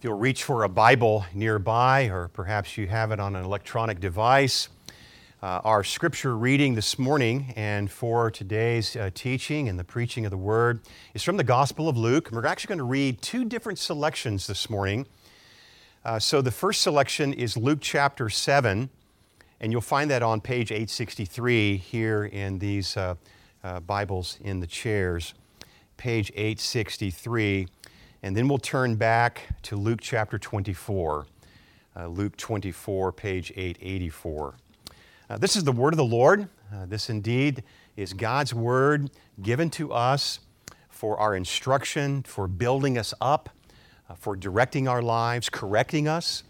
If 0.00 0.04
you'll 0.04 0.16
reach 0.16 0.44
for 0.44 0.64
a 0.64 0.68
Bible 0.70 1.26
nearby, 1.34 2.04
or 2.06 2.28
perhaps 2.28 2.78
you 2.78 2.86
have 2.86 3.12
it 3.12 3.20
on 3.20 3.36
an 3.36 3.44
electronic 3.44 4.00
device, 4.00 4.70
uh, 5.42 5.60
our 5.62 5.84
scripture 5.84 6.38
reading 6.38 6.74
this 6.74 6.98
morning 6.98 7.52
and 7.54 7.90
for 7.90 8.30
today's 8.30 8.96
uh, 8.96 9.10
teaching 9.12 9.68
and 9.68 9.78
the 9.78 9.84
preaching 9.84 10.24
of 10.24 10.30
the 10.30 10.38
Word 10.38 10.80
is 11.12 11.22
from 11.22 11.36
the 11.36 11.44
Gospel 11.44 11.86
of 11.86 11.98
Luke. 11.98 12.28
And 12.28 12.36
we're 12.36 12.46
actually 12.46 12.68
going 12.68 12.78
to 12.78 12.84
read 12.84 13.20
two 13.20 13.44
different 13.44 13.78
selections 13.78 14.46
this 14.46 14.70
morning. 14.70 15.06
Uh, 16.02 16.18
so 16.18 16.40
the 16.40 16.50
first 16.50 16.80
selection 16.80 17.34
is 17.34 17.58
Luke 17.58 17.80
chapter 17.82 18.30
7, 18.30 18.88
and 19.60 19.70
you'll 19.70 19.82
find 19.82 20.10
that 20.10 20.22
on 20.22 20.40
page 20.40 20.72
863 20.72 21.76
here 21.76 22.24
in 22.24 22.58
these 22.58 22.96
uh, 22.96 23.16
uh, 23.62 23.80
Bibles 23.80 24.38
in 24.40 24.60
the 24.60 24.66
chairs. 24.66 25.34
Page 25.98 26.32
863. 26.36 27.68
And 28.22 28.36
then 28.36 28.48
we'll 28.48 28.58
turn 28.58 28.96
back 28.96 29.48
to 29.62 29.76
Luke 29.76 30.00
chapter 30.02 30.38
24. 30.38 31.26
Uh, 31.96 32.06
Luke 32.06 32.36
24, 32.36 33.12
page 33.12 33.50
884. 33.56 34.54
Uh, 35.30 35.38
this 35.38 35.56
is 35.56 35.64
the 35.64 35.72
word 35.72 35.94
of 35.94 35.96
the 35.96 36.04
Lord. 36.04 36.46
Uh, 36.70 36.84
this 36.84 37.08
indeed 37.08 37.62
is 37.96 38.12
God's 38.12 38.52
word 38.52 39.10
given 39.40 39.70
to 39.70 39.94
us 39.94 40.40
for 40.90 41.18
our 41.18 41.34
instruction, 41.34 42.22
for 42.22 42.46
building 42.46 42.98
us 42.98 43.14
up, 43.22 43.48
uh, 44.10 44.14
for 44.16 44.36
directing 44.36 44.86
our 44.86 45.00
lives, 45.00 45.48
correcting 45.48 46.06
us, 46.06 46.42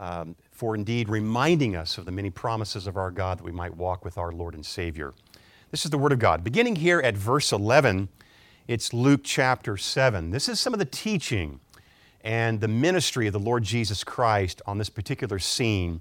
um, 0.00 0.34
for 0.50 0.74
indeed 0.74 1.08
reminding 1.08 1.76
us 1.76 1.98
of 1.98 2.04
the 2.04 2.10
many 2.10 2.30
promises 2.30 2.88
of 2.88 2.96
our 2.96 3.12
God 3.12 3.38
that 3.38 3.44
we 3.44 3.52
might 3.52 3.76
walk 3.76 4.04
with 4.04 4.18
our 4.18 4.32
Lord 4.32 4.54
and 4.54 4.66
Savior. 4.66 5.14
This 5.70 5.84
is 5.84 5.92
the 5.92 5.98
word 5.98 6.10
of 6.10 6.18
God. 6.18 6.42
Beginning 6.42 6.74
here 6.74 6.98
at 6.98 7.16
verse 7.16 7.52
11, 7.52 8.08
it's 8.68 8.92
Luke 8.92 9.20
chapter 9.22 9.76
7. 9.76 10.30
This 10.30 10.48
is 10.48 10.58
some 10.58 10.72
of 10.72 10.80
the 10.80 10.84
teaching 10.84 11.60
and 12.22 12.60
the 12.60 12.66
ministry 12.66 13.28
of 13.28 13.32
the 13.32 13.38
Lord 13.38 13.62
Jesus 13.62 14.02
Christ 14.02 14.60
on 14.66 14.78
this 14.78 14.90
particular 14.90 15.38
scene. 15.38 16.00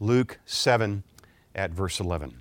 Luke 0.00 0.38
7 0.44 1.02
at 1.54 1.70
verse 1.70 2.00
11. 2.00 2.34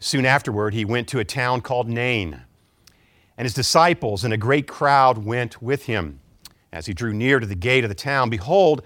Soon 0.00 0.26
afterward, 0.26 0.74
he 0.74 0.84
went 0.84 1.08
to 1.08 1.18
a 1.18 1.24
town 1.24 1.62
called 1.62 1.88
Nain, 1.88 2.42
and 3.38 3.46
his 3.46 3.54
disciples 3.54 4.22
and 4.22 4.34
a 4.34 4.36
great 4.36 4.68
crowd 4.68 5.24
went 5.24 5.62
with 5.62 5.86
him. 5.86 6.20
As 6.70 6.84
he 6.84 6.92
drew 6.92 7.14
near 7.14 7.40
to 7.40 7.46
the 7.46 7.54
gate 7.54 7.84
of 7.84 7.88
the 7.88 7.94
town, 7.94 8.28
behold, 8.28 8.82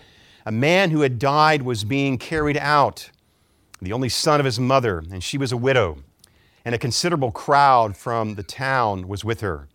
a 0.46 0.52
man 0.52 0.90
who 0.90 1.00
had 1.00 1.18
died 1.18 1.62
was 1.62 1.82
being 1.82 2.18
carried 2.18 2.56
out, 2.56 3.10
the 3.82 3.92
only 3.92 4.08
son 4.08 4.38
of 4.38 4.46
his 4.46 4.60
mother, 4.60 5.02
and 5.10 5.24
she 5.24 5.38
was 5.38 5.50
a 5.50 5.56
widow, 5.56 5.98
and 6.64 6.72
a 6.72 6.78
considerable 6.78 7.32
crowd 7.32 7.96
from 7.96 8.36
the 8.36 8.44
town 8.44 9.08
was 9.08 9.24
with 9.24 9.40
her. 9.40 9.68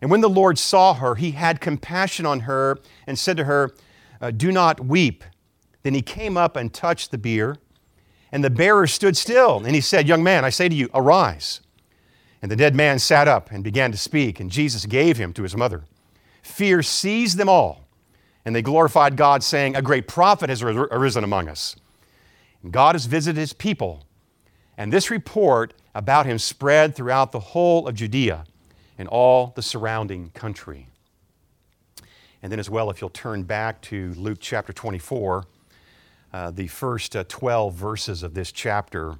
And 0.00 0.10
when 0.10 0.20
the 0.20 0.30
Lord 0.30 0.58
saw 0.58 0.94
her, 0.94 1.14
he 1.14 1.32
had 1.32 1.60
compassion 1.60 2.24
on 2.24 2.40
her 2.40 2.78
and 3.06 3.18
said 3.18 3.36
to 3.36 3.44
her, 3.44 3.72
uh, 4.20 4.30
Do 4.30 4.50
not 4.50 4.80
weep. 4.80 5.24
Then 5.82 5.94
he 5.94 6.02
came 6.02 6.36
up 6.36 6.56
and 6.56 6.72
touched 6.72 7.10
the 7.10 7.18
bier, 7.18 7.56
and 8.32 8.44
the 8.44 8.50
bearer 8.50 8.86
stood 8.86 9.16
still. 9.16 9.64
And 9.64 9.74
he 9.74 9.80
said, 9.80 10.08
Young 10.08 10.22
man, 10.22 10.44
I 10.44 10.50
say 10.50 10.68
to 10.68 10.74
you, 10.74 10.88
arise. 10.94 11.60
And 12.42 12.50
the 12.50 12.56
dead 12.56 12.74
man 12.74 12.98
sat 12.98 13.28
up 13.28 13.50
and 13.50 13.62
began 13.62 13.92
to 13.92 13.98
speak, 13.98 14.40
and 14.40 14.50
Jesus 14.50 14.86
gave 14.86 15.18
him 15.18 15.32
to 15.34 15.42
his 15.42 15.56
mother. 15.56 15.84
Fear 16.42 16.82
seized 16.82 17.36
them 17.36 17.50
all, 17.50 17.84
and 18.44 18.56
they 18.56 18.62
glorified 18.62 19.16
God, 19.16 19.42
saying, 19.42 19.76
A 19.76 19.82
great 19.82 20.08
prophet 20.08 20.48
has 20.48 20.62
arisen 20.62 21.24
among 21.24 21.48
us. 21.48 21.76
And 22.62 22.72
God 22.72 22.94
has 22.94 23.04
visited 23.04 23.38
his 23.38 23.52
people. 23.52 24.06
And 24.78 24.90
this 24.90 25.10
report 25.10 25.74
about 25.94 26.24
him 26.24 26.38
spread 26.38 26.94
throughout 26.94 27.32
the 27.32 27.40
whole 27.40 27.86
of 27.86 27.94
Judea 27.94 28.44
and 29.00 29.08
all 29.08 29.54
the 29.56 29.62
surrounding 29.62 30.28
country. 30.34 30.86
And 32.42 32.52
then, 32.52 32.60
as 32.60 32.68
well, 32.68 32.90
if 32.90 33.00
you'll 33.00 33.08
turn 33.08 33.44
back 33.44 33.80
to 33.82 34.12
Luke 34.12 34.36
chapter 34.42 34.74
24, 34.74 35.46
uh, 36.34 36.50
the 36.50 36.66
first 36.66 37.16
uh, 37.16 37.24
12 37.26 37.72
verses 37.72 38.22
of 38.22 38.34
this 38.34 38.52
chapter. 38.52 39.14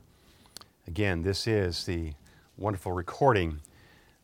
Again, 0.86 1.22
this 1.22 1.46
is 1.46 1.86
the 1.86 2.12
wonderful 2.58 2.92
recording 2.92 3.60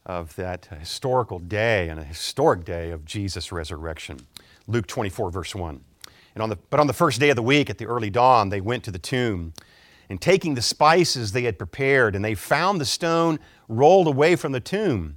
of 0.05 0.37
that 0.37 0.67
historical 0.79 1.39
day 1.39 1.89
and 1.89 1.99
a 1.99 2.05
historic 2.05 2.67
day 2.67 2.91
of 2.91 3.07
Jesus' 3.07 3.51
resurrection. 3.51 4.27
Luke 4.67 4.87
24, 4.87 5.31
verse 5.31 5.55
1. 5.55 5.81
And 6.35 6.43
on 6.43 6.51
the, 6.51 6.57
but 6.69 6.81
on 6.81 6.87
the 6.87 6.93
first 6.93 7.19
day 7.19 7.31
of 7.31 7.37
the 7.37 7.43
week, 7.43 7.71
at 7.71 7.79
the 7.79 7.87
early 7.87 8.11
dawn, 8.11 8.51
they 8.51 8.61
went 8.61 8.85
to 8.85 8.91
the 8.91 8.99
tomb. 8.99 9.55
And 10.11 10.21
taking 10.21 10.55
the 10.55 10.61
spices 10.61 11.33
they 11.33 11.45
had 11.45 11.57
prepared, 11.57 12.15
and 12.15 12.23
they 12.23 12.35
found 12.35 12.79
the 12.79 12.85
stone 12.85 13.39
rolled 13.69 14.07
away 14.07 14.37
from 14.37 14.53
the 14.53 14.61
tomb. 14.61 15.17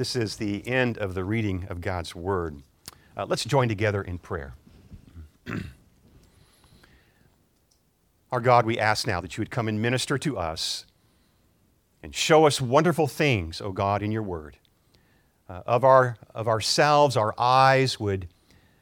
This 0.00 0.16
is 0.16 0.36
the 0.36 0.66
end 0.66 0.96
of 0.96 1.12
the 1.12 1.24
reading 1.24 1.66
of 1.68 1.82
God's 1.82 2.14
Word. 2.14 2.62
Uh, 3.14 3.26
let's 3.28 3.44
join 3.44 3.68
together 3.68 4.00
in 4.00 4.16
prayer. 4.16 4.54
Our 8.32 8.40
God, 8.40 8.64
we 8.64 8.78
ask 8.78 9.06
now 9.06 9.20
that 9.20 9.36
you 9.36 9.42
would 9.42 9.50
come 9.50 9.68
and 9.68 9.82
minister 9.82 10.16
to 10.16 10.38
us 10.38 10.86
and 12.02 12.14
show 12.14 12.46
us 12.46 12.62
wonderful 12.62 13.08
things, 13.08 13.60
O 13.60 13.66
oh 13.66 13.72
God, 13.72 14.02
in 14.02 14.10
your 14.10 14.22
Word. 14.22 14.56
Uh, 15.50 15.60
of, 15.66 15.84
our, 15.84 16.16
of 16.34 16.48
ourselves, 16.48 17.14
our 17.14 17.34
eyes 17.36 18.00
would, 18.00 18.26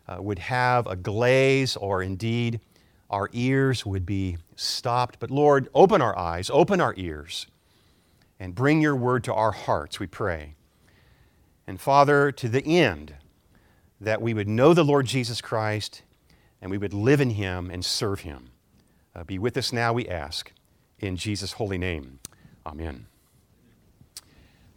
uh, 0.07 0.19
would 0.23 0.39
have 0.39 0.87
a 0.87 0.95
glaze, 0.95 1.75
or 1.75 2.01
indeed 2.01 2.61
our 3.11 3.29
ears 3.33 3.85
would 3.85 4.07
be 4.07 4.37
stopped. 4.55 5.19
But 5.19 5.33
Lord, 5.33 5.69
open 5.75 6.01
our 6.01 6.17
eyes, 6.17 6.49
open 6.49 6.81
our 6.81 6.95
ears, 6.97 7.49
and 8.39 8.55
bring 8.55 8.81
your 8.81 8.95
Word 8.95 9.25
to 9.25 9.35
our 9.35 9.51
hearts, 9.51 9.99
we 9.99 10.07
pray. 10.07 10.55
And 11.69 11.79
Father, 11.79 12.33
to 12.33 12.49
the 12.49 12.65
end 12.65 13.17
that 14.01 14.23
we 14.23 14.33
would 14.33 14.49
know 14.49 14.73
the 14.73 14.83
Lord 14.83 15.05
Jesus 15.05 15.43
Christ 15.43 16.01
and 16.63 16.71
we 16.71 16.79
would 16.79 16.95
live 16.95 17.21
in 17.21 17.29
him 17.29 17.71
and 17.71 17.85
serve 17.85 18.21
him. 18.21 18.53
Uh, 19.15 19.23
be 19.23 19.39
with 19.39 19.55
us 19.55 19.71
now, 19.71 19.93
we 19.93 20.09
ask. 20.09 20.51
In 20.99 21.19
Jesus' 21.19 21.53
holy 21.53 21.77
name. 21.77 22.21
Amen. 22.65 23.05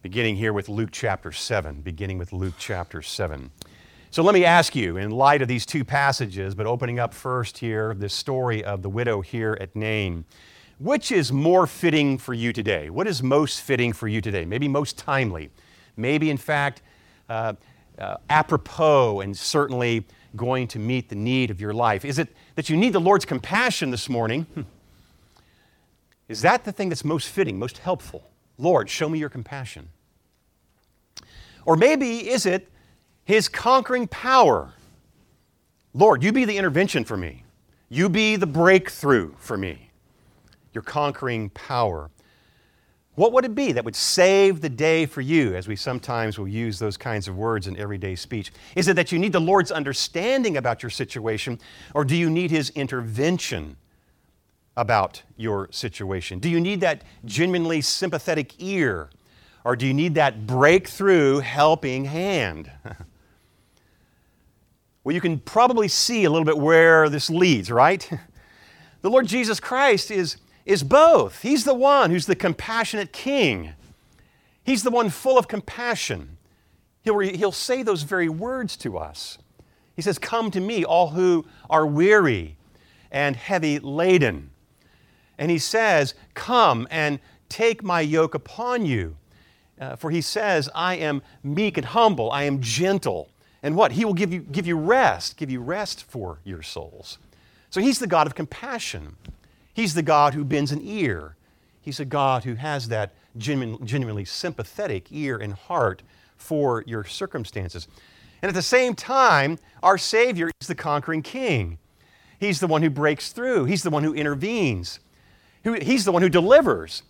Beginning 0.02 0.36
here 0.36 0.52
with 0.52 0.68
Luke 0.68 0.90
chapter 0.92 1.32
7, 1.32 1.80
beginning 1.80 2.18
with 2.18 2.34
Luke 2.34 2.56
chapter 2.60 3.02
7. 3.02 3.52
So 4.10 4.22
let 4.22 4.34
me 4.34 4.44
ask 4.44 4.76
you, 4.76 4.98
in 4.98 5.12
light 5.12 5.42
of 5.42 5.48
these 5.48 5.66
two 5.66 5.86
passages, 5.86 6.56
but 6.56 6.66
opening 6.66 7.00
up 7.00 7.14
first 7.14 7.60
here, 7.60 7.94
the 7.94 8.10
story 8.10 8.66
of 8.66 8.82
the 8.82 8.90
widow 8.90 9.22
here 9.22 9.58
at 9.62 9.74
Nain, 9.78 10.26
which 10.78 11.10
is 11.10 11.32
more 11.32 11.68
fitting 11.68 12.18
for 12.18 12.34
you 12.34 12.52
today? 12.52 12.90
What 12.90 13.08
is 13.08 13.24
most 13.24 13.62
fitting 13.62 13.94
for 13.94 14.10
you 14.10 14.20
today? 14.20 14.44
Maybe 14.44 14.68
most 14.68 14.98
timely? 14.98 15.52
Maybe 15.98 16.30
in 16.30 16.38
fact 16.38 16.82
uh, 17.30 17.54
uh, 17.98 18.18
apropos 18.30 19.22
and 19.22 19.36
certainly 19.36 20.06
going 20.36 20.68
to 20.68 20.80
meet 20.80 21.10
the 21.10 21.16
need 21.16 21.52
of 21.52 21.60
your 21.60 21.74
life? 21.74 22.06
Is 22.06 22.20
it 22.20 22.30
that 22.56 22.70
you 22.70 22.78
need 22.78 22.94
the 22.94 23.02
Lord's 23.02 23.26
compassion 23.26 23.92
this 23.92 24.10
morning? 24.10 24.44
Hmm. 24.54 24.62
Is 26.28 26.42
that 26.44 26.64
the 26.64 26.72
thing 26.72 26.90
that's 26.90 27.04
most 27.04 27.28
fitting, 27.28 27.60
most 27.60 27.80
helpful? 27.80 28.24
Lord, 28.58 28.90
show 28.90 29.10
me 29.10 29.20
your 29.20 29.30
compassion. 29.30 29.90
Or 31.66 31.76
maybe 31.76 32.30
is 32.30 32.46
it 32.46 32.70
his 33.26 33.50
conquering 33.50 34.08
power? 34.08 34.74
Lord, 35.94 36.24
you 36.24 36.32
be 36.32 36.46
the 36.46 36.58
intervention 36.58 37.04
for 37.04 37.18
me. 37.18 37.44
You 37.90 38.08
be 38.08 38.38
the 38.38 38.48
breakthrough 38.48 39.34
for 39.38 39.58
me. 39.58 39.90
Your 40.74 40.82
conquering 40.84 41.50
power. 41.50 42.10
What 43.16 43.34
would 43.34 43.44
it 43.44 43.56
be 43.56 43.74
that 43.74 43.84
would 43.84 43.96
save 43.96 44.62
the 44.62 44.70
day 44.70 45.06
for 45.06 45.20
you, 45.20 45.54
as 45.54 45.68
we 45.68 45.76
sometimes 45.76 46.40
will 46.40 46.48
use 46.48 46.80
those 46.80 46.96
kinds 46.96 47.28
of 47.28 47.36
words 47.36 47.68
in 47.68 47.76
everyday 47.78 48.16
speech? 48.16 48.52
Is 48.76 48.88
it 48.88 48.96
that 48.96 49.12
you 49.12 49.20
need 49.20 49.34
the 49.34 49.42
Lord's 49.42 49.72
understanding 49.72 50.56
about 50.56 50.82
your 50.82 50.90
situation, 50.90 51.60
or 51.94 52.06
do 52.06 52.16
you 52.16 52.30
need 52.30 52.52
His 52.52 52.70
intervention 52.70 53.76
about 54.78 55.24
your 55.36 55.68
situation? 55.72 56.40
Do 56.40 56.50
you 56.50 56.62
need 56.62 56.80
that 56.82 57.04
genuinely 57.26 57.82
sympathetic 57.82 58.54
ear, 58.60 59.10
or 59.66 59.76
do 59.76 59.86
you 59.86 59.94
need 59.94 60.16
that 60.16 60.48
breakthrough 60.48 61.40
helping 61.40 62.06
hand? 62.06 62.72
well, 65.04 65.14
you 65.14 65.22
can 65.22 65.38
probably 65.40 65.90
see 65.90 66.24
a 66.24 66.30
little 66.30 66.46
bit 66.46 66.58
where 66.58 67.10
this 67.10 67.30
leads, 67.30 67.70
right? 67.70 68.10
The 69.02 69.10
Lord 69.10 69.26
Jesus 69.26 69.60
Christ 69.60 70.12
is 70.12 70.38
is 70.66 70.84
both. 70.84 71.42
He's 71.42 71.64
the 71.64 71.74
one 71.74 72.12
who's 72.12 72.26
the 72.26 72.36
compassionate 72.36 73.12
king. 73.12 73.74
He's 74.64 74.84
the 74.84 74.92
one 74.92 75.10
full 75.10 75.38
of 75.38 75.48
compassion. 75.48 76.38
He'll, 77.04 77.20
he'll 77.20 77.52
say 77.52 77.84
those 77.84 78.04
very 78.04 78.30
words 78.30 78.78
to 78.78 78.98
us. 78.98 79.38
He 79.96 80.02
says, 80.02 80.18
Come 80.20 80.52
to 80.52 80.60
me, 80.60 80.84
all 80.86 81.10
who 81.10 81.46
are 81.70 81.86
weary 81.86 82.58
and 83.12 83.36
heavy 83.36 83.80
laden. 83.80 84.52
And 85.38 85.50
he 85.50 85.58
says, 85.58 86.14
Come 86.34 86.88
and 86.92 87.20
take 87.50 87.84
my 87.84 88.02
yoke 88.02 88.36
upon 88.36 88.86
you. 88.86 89.18
Uh, 89.80 89.96
for 89.96 90.12
he 90.12 90.22
says, 90.22 90.70
I 90.76 90.96
am 90.96 91.24
meek 91.44 91.78
and 91.78 91.86
humble, 91.86 92.32
I 92.32 92.44
am 92.44 92.62
gentle. 92.62 93.30
And 93.64 93.76
what? 93.76 93.92
He 93.94 94.06
will 94.06 94.14
give 94.14 94.32
you, 94.32 94.40
give 94.40 94.68
you 94.68 94.78
rest, 94.78 95.38
give 95.38 95.50
you 95.50 95.60
rest 95.60 96.04
for 96.04 96.40
your 96.44 96.62
souls. 96.62 97.18
So 97.70 97.82
he's 97.82 98.00
the 98.00 98.08
God 98.08 98.28
of 98.28 98.36
compassion. 98.36 99.16
He's 99.74 99.94
the 99.94 100.04
God 100.04 100.34
who 100.34 100.44
bends 100.44 100.72
an 100.72 100.82
ear. 100.84 101.36
He's 101.82 102.00
a 102.00 102.06
God 102.06 102.44
who 102.44 102.56
has 102.56 102.90
that 102.90 103.14
genuine, 103.38 103.86
genuinely 103.86 104.26
sympathetic 104.26 105.08
ear 105.12 105.38
and 105.38 105.54
heart 105.54 106.04
for 106.36 106.84
your 106.86 107.04
circumstances. 107.04 107.88
And 108.42 108.50
at 108.50 108.56
the 108.56 108.62
same 108.62 108.96
time, 108.96 109.60
our 109.84 109.98
Savior 109.98 110.50
is 110.60 110.68
the 110.68 110.76
conquering 110.76 111.22
King. 111.22 111.78
He's 112.40 112.60
the 112.60 112.68
one 112.68 112.82
who 112.82 112.90
breaks 112.90 113.32
through, 113.32 113.66
He's 113.66 113.84
the 113.84 113.90
one 113.92 114.04
who 114.04 114.14
intervenes, 114.14 115.00
He's 115.64 116.06
the 116.06 116.12
one 116.12 116.22
who 116.22 116.30
delivers. 116.30 117.04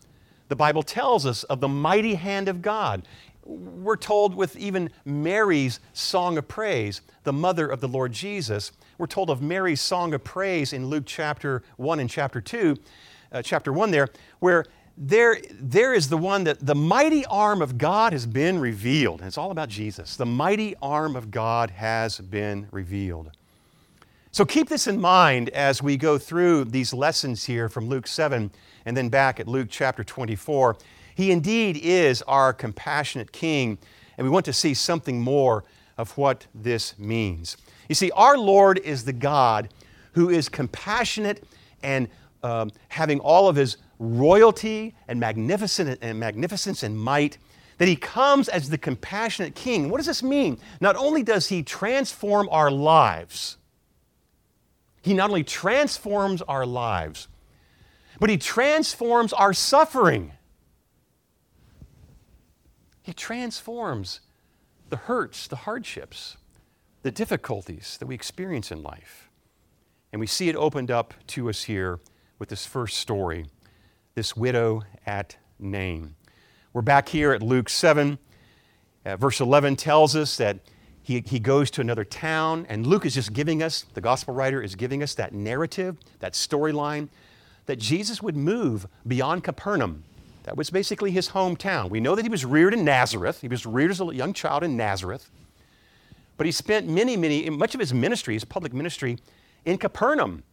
The 0.50 0.56
Bible 0.58 0.84
tells 0.84 1.25
us 1.25 1.44
of 1.44 1.62
the 1.62 1.69
mighty 1.69 2.16
hand 2.16 2.50
of 2.50 2.62
God. 2.62 3.08
We're 3.43 3.97
told 3.97 4.35
with 4.35 4.55
even 4.55 4.91
Mary's 5.03 5.79
song 5.93 6.38
of 6.38 6.47
praise, 6.47 7.01
the 7.23 7.33
mother 7.33 7.67
of 7.67 7.81
the 7.81 7.88
Lord 7.88 8.11
Jesus, 8.11 8.71
we're 8.97 9.07
told 9.07 9.31
of 9.31 9.41
Mary's 9.41 9.81
song 9.81 10.13
of 10.13 10.23
praise 10.23 10.73
in 10.73 10.85
Luke 10.85 11.05
chapter 11.07 11.63
1 11.77 11.99
and 11.99 12.09
chapter 12.09 12.39
2, 12.39 12.77
uh, 13.31 13.41
chapter 13.41 13.73
1 13.73 13.89
there, 13.89 14.09
where 14.39 14.65
there, 14.95 15.39
there 15.59 15.93
is 15.95 16.09
the 16.09 16.17
one 16.17 16.43
that 16.43 16.63
the 16.63 16.75
mighty 16.75 17.25
arm 17.25 17.63
of 17.63 17.79
God 17.79 18.13
has 18.13 18.27
been 18.27 18.59
revealed. 18.59 19.21
And 19.21 19.27
it's 19.27 19.39
all 19.39 19.49
about 19.49 19.69
Jesus. 19.69 20.15
The 20.15 20.25
mighty 20.27 20.75
arm 20.81 21.15
of 21.15 21.31
God 21.31 21.71
has 21.71 22.19
been 22.19 22.67
revealed. 22.71 23.31
So 24.31 24.45
keep 24.45 24.69
this 24.69 24.85
in 24.85 25.01
mind 25.01 25.49
as 25.49 25.81
we 25.81 25.97
go 25.97 26.17
through 26.17 26.65
these 26.65 26.93
lessons 26.93 27.45
here 27.45 27.67
from 27.69 27.89
Luke 27.89 28.05
7 28.05 28.51
and 28.85 28.95
then 28.95 29.09
back 29.09 29.39
at 29.39 29.47
Luke 29.47 29.67
chapter 29.69 30.03
24. 30.03 30.77
He 31.16 31.31
indeed 31.31 31.78
is 31.78 32.22
our 32.24 32.54
compassionate 32.54 33.31
King, 33.31 33.78
and 34.18 34.25
we 34.25 34.31
want 34.31 34.46
to 34.46 34.54
see 34.54 34.74
something 34.74 35.22
more 35.22 35.63
of 35.98 36.18
what 36.18 36.48
this 36.54 36.98
means. 36.98 37.58
You 37.90 37.96
see, 37.96 38.12
our 38.12 38.38
Lord 38.38 38.80
is 38.80 39.06
the 39.06 39.13
God 39.13 39.69
who 40.13 40.30
is 40.30 40.50
compassionate 40.50 41.44
and 41.84 42.08
um, 42.44 42.72
having 42.90 43.19
all 43.19 43.48
of 43.48 43.56
his 43.56 43.78
royalty 44.00 44.96
and 45.08 45.19
magnificent 45.19 46.00
and 46.02 46.19
magnificence 46.19 46.84
and 46.84 46.98
might 46.98 47.38
that 47.78 47.88
he 47.88 47.96
comes 47.96 48.48
as 48.48 48.69
the 48.69 48.78
compassionate 48.78 49.56
king. 49.56 49.90
What 49.90 49.98
does 49.98 50.06
this 50.06 50.22
mean? 50.22 50.60
Not 50.80 50.96
only 50.96 51.24
does 51.24 51.48
he 51.48 51.63
transform 51.63 52.48
our 52.52 52.69
lives, 52.69 53.58
he 55.02 55.13
not 55.13 55.30
only 55.30 55.44
transforms 55.44 56.42
our 56.44 56.66
lives, 56.66 57.28
but 58.19 58.30
he 58.30 58.38
transforms 58.38 59.34
our 59.34 59.52
suffering. 59.52 60.31
He 63.01 63.13
transforms 63.13 64.21
the 64.89 64.98
hurts, 64.98 65.48
the 65.48 65.57
hardships 65.57 66.38
the 67.03 67.12
difficulties 67.12 67.98
that 67.98 68.06
we 68.06 68.15
experience 68.15 68.71
in 68.71 68.83
life. 68.83 69.30
And 70.12 70.19
we 70.19 70.27
see 70.27 70.50
it 70.50 70.56
opened 70.56 70.92
up 70.92 71.13
to 71.27 71.50
us 71.50 71.63
here 71.63 72.00
with 72.38 72.50
this 72.50 72.65
first 72.65 72.98
story 72.98 73.45
this 74.13 74.36
widow 74.36 74.81
at 75.06 75.38
Nain. 75.57 76.15
We're 76.74 76.81
back 76.81 77.07
here 77.07 77.31
at 77.31 77.42
Luke 77.42 77.69
7. 77.69 78.19
Uh, 79.06 79.15
verse 79.15 79.39
11 79.39 79.77
tells 79.77 80.18
us 80.18 80.36
that 80.36 80.59
he, 81.01 81.24
he 81.25 81.39
goes 81.39 81.71
to 81.71 81.81
another 81.81 82.03
town, 82.03 82.65
and 82.68 82.86
Luke 82.86 83.06
is 83.06 83.15
just 83.15 83.31
giving 83.31 83.63
us, 83.63 83.86
the 83.94 84.01
gospel 84.01 84.33
writer 84.33 84.62
is 84.62 84.75
giving 84.75 85.01
us 85.01 85.15
that 85.15 85.33
narrative, 85.33 85.95
that 86.19 86.33
storyline, 86.33 87.07
that 87.68 87.80
Jesus 87.80 88.21
would 88.21 88.36
move 88.36 88.86
beyond 89.07 89.45
Capernaum. 89.45 90.03
That 90.43 90.57
was 90.57 90.69
basically 90.69 91.11
his 91.11 91.29
hometown. 91.29 91.89
We 91.89 91.99
know 91.99 92.15
that 92.15 92.23
he 92.23 92.29
was 92.29 92.45
reared 92.45 92.73
in 92.73 92.83
Nazareth. 92.83 93.41
He 93.41 93.47
was 93.47 93.65
reared 93.65 93.91
as 93.91 94.01
a 94.01 94.05
young 94.05 94.33
child 94.33 94.63
in 94.63 94.75
Nazareth. 94.75 95.29
But 96.38 96.45
he 96.45 96.51
spent 96.51 96.88
many, 96.88 97.15
many, 97.15 97.49
much 97.49 97.75
of 97.75 97.79
his 97.79 97.93
ministry, 97.93 98.33
his 98.33 98.45
public 98.45 98.73
ministry, 98.73 99.17
in 99.65 99.77
Capernaum. 99.77 100.43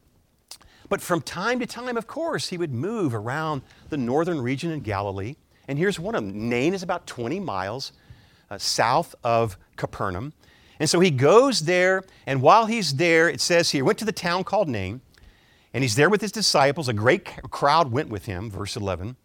But 0.88 1.00
from 1.00 1.20
time 1.20 1.58
to 1.60 1.66
time, 1.66 1.96
of 1.96 2.06
course, 2.06 2.48
he 2.48 2.58
would 2.58 2.72
move 2.72 3.14
around 3.14 3.62
the 3.88 3.96
northern 3.96 4.40
region 4.40 4.70
in 4.70 4.80
Galilee. 4.80 5.36
And 5.66 5.78
here's 5.78 5.98
one 5.98 6.14
of 6.14 6.24
them 6.24 6.48
Nain 6.48 6.74
is 6.74 6.82
about 6.82 7.06
20 7.06 7.40
miles 7.40 7.92
uh, 8.50 8.58
south 8.58 9.14
of 9.24 9.58
Capernaum. 9.76 10.32
And 10.80 10.88
so 10.88 11.00
he 11.00 11.10
goes 11.10 11.60
there, 11.60 12.04
and 12.26 12.40
while 12.40 12.66
he's 12.66 12.94
there, 12.94 13.28
it 13.28 13.40
says 13.40 13.70
here, 13.70 13.84
went 13.84 13.98
to 13.98 14.04
the 14.04 14.12
town 14.12 14.44
called 14.44 14.68
Nain, 14.68 15.00
and 15.74 15.82
he's 15.82 15.96
there 15.96 16.08
with 16.08 16.20
his 16.20 16.32
disciples. 16.32 16.88
A 16.88 16.92
great 16.92 17.24
crowd 17.50 17.90
went 17.90 18.10
with 18.10 18.26
him, 18.26 18.50
verse 18.50 18.76
11. 18.76 19.16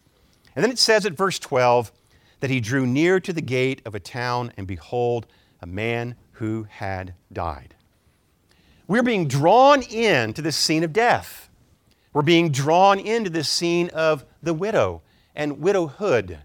And 0.55 0.63
then 0.63 0.71
it 0.71 0.79
says 0.79 1.05
at 1.05 1.13
verse 1.13 1.39
12 1.39 1.91
that 2.39 2.49
he 2.49 2.59
drew 2.59 2.85
near 2.85 3.19
to 3.19 3.33
the 3.33 3.41
gate 3.41 3.81
of 3.85 3.95
a 3.95 3.99
town, 3.99 4.51
and 4.57 4.67
behold, 4.67 5.25
a 5.61 5.65
man 5.65 6.15
who 6.33 6.67
had 6.69 7.13
died. 7.31 7.75
We're 8.87 9.03
being 9.03 9.27
drawn 9.27 9.81
into 9.81 10.41
this 10.41 10.57
scene 10.57 10.83
of 10.83 10.93
death. 10.93 11.49
We're 12.11 12.21
being 12.21 12.51
drawn 12.51 12.99
into 12.99 13.29
this 13.29 13.49
scene 13.49 13.89
of 13.89 14.25
the 14.41 14.53
widow 14.53 15.01
and 15.35 15.59
widowhood. 15.59 16.39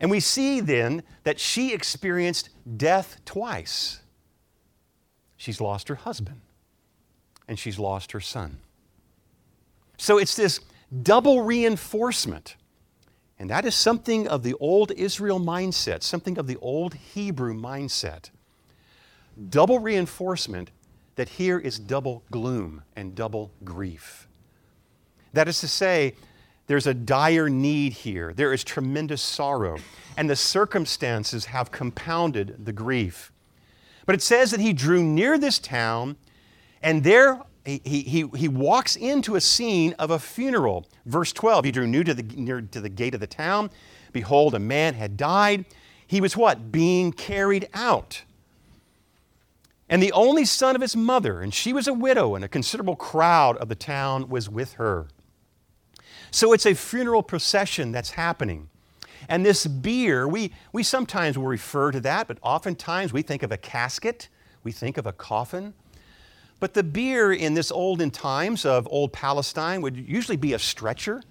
And 0.00 0.10
we 0.10 0.20
see 0.20 0.60
then 0.60 1.02
that 1.24 1.40
she 1.40 1.72
experienced 1.72 2.50
death 2.76 3.18
twice. 3.24 4.00
She's 5.36 5.60
lost 5.60 5.88
her 5.88 5.96
husband 5.96 6.40
and 7.48 7.58
she's 7.58 7.78
lost 7.78 8.12
her 8.12 8.20
son. 8.20 8.58
So 9.98 10.18
it's 10.18 10.36
this 10.36 10.60
double 11.02 11.42
reinforcement. 11.42 12.56
And 13.38 13.50
that 13.50 13.64
is 13.66 13.74
something 13.74 14.26
of 14.26 14.42
the 14.42 14.54
old 14.54 14.92
Israel 14.92 15.38
mindset, 15.38 16.02
something 16.02 16.38
of 16.38 16.46
the 16.46 16.56
old 16.56 16.94
Hebrew 16.94 17.54
mindset 17.54 18.30
double 19.50 19.78
reinforcement 19.78 20.70
that 21.16 21.28
here 21.30 21.58
is 21.58 21.78
double 21.78 22.22
gloom 22.30 22.82
and 22.94 23.14
double 23.14 23.52
grief. 23.64 24.28
That 25.32 25.48
is 25.48 25.60
to 25.60 25.68
say, 25.68 26.14
there's 26.66 26.86
a 26.86 26.94
dire 26.94 27.48
need 27.48 27.92
here. 27.92 28.32
There 28.34 28.52
is 28.52 28.64
tremendous 28.64 29.22
sorrow, 29.22 29.78
and 30.16 30.28
the 30.28 30.36
circumstances 30.36 31.46
have 31.46 31.70
compounded 31.70 32.64
the 32.64 32.72
grief. 32.72 33.32
But 34.04 34.14
it 34.14 34.22
says 34.22 34.50
that 34.50 34.60
he 34.60 34.72
drew 34.72 35.02
near 35.02 35.38
this 35.38 35.58
town, 35.58 36.16
and 36.82 37.04
there 37.04 37.40
he, 37.66 38.02
he, 38.02 38.28
he 38.34 38.48
walks 38.48 38.96
into 38.96 39.34
a 39.34 39.40
scene 39.40 39.94
of 39.98 40.10
a 40.10 40.18
funeral. 40.18 40.86
Verse 41.04 41.32
12 41.32 41.64
He 41.64 41.72
drew 41.72 41.86
near 41.86 42.04
to, 42.04 42.14
the, 42.14 42.22
near 42.22 42.60
to 42.60 42.80
the 42.80 42.88
gate 42.88 43.14
of 43.14 43.20
the 43.20 43.26
town. 43.26 43.70
Behold, 44.12 44.54
a 44.54 44.58
man 44.58 44.94
had 44.94 45.16
died. 45.16 45.66
He 46.06 46.20
was 46.20 46.36
what? 46.36 46.70
Being 46.70 47.12
carried 47.12 47.68
out 47.74 48.22
and 49.88 50.02
the 50.02 50.12
only 50.12 50.44
son 50.44 50.74
of 50.74 50.82
his 50.82 50.96
mother, 50.96 51.40
and 51.40 51.54
she 51.54 51.72
was 51.72 51.86
a 51.86 51.94
widow, 51.94 52.34
and 52.34 52.44
a 52.44 52.48
considerable 52.48 52.96
crowd 52.96 53.56
of 53.58 53.68
the 53.68 53.76
town 53.76 54.28
was 54.28 54.48
with 54.48 54.74
her. 54.74 55.06
So 56.30 56.52
it's 56.52 56.66
a 56.66 56.74
funeral 56.74 57.22
procession 57.22 57.92
that's 57.92 58.10
happening. 58.10 58.68
And 59.28 59.46
this 59.46 59.66
bier, 59.66 60.26
we, 60.26 60.52
we 60.72 60.82
sometimes 60.82 61.38
will 61.38 61.46
refer 61.46 61.92
to 61.92 62.00
that, 62.00 62.26
but 62.26 62.38
oftentimes 62.42 63.12
we 63.12 63.22
think 63.22 63.42
of 63.42 63.52
a 63.52 63.56
casket, 63.56 64.28
we 64.64 64.72
think 64.72 64.98
of 64.98 65.06
a 65.06 65.12
coffin. 65.12 65.74
But 66.58 66.74
the 66.74 66.82
bier 66.82 67.32
in 67.32 67.54
this 67.54 67.70
olden 67.70 68.10
times 68.10 68.64
of 68.64 68.88
old 68.90 69.12
Palestine 69.12 69.82
would 69.82 69.96
usually 69.96 70.36
be 70.36 70.54
a 70.54 70.58
stretcher, 70.58 71.22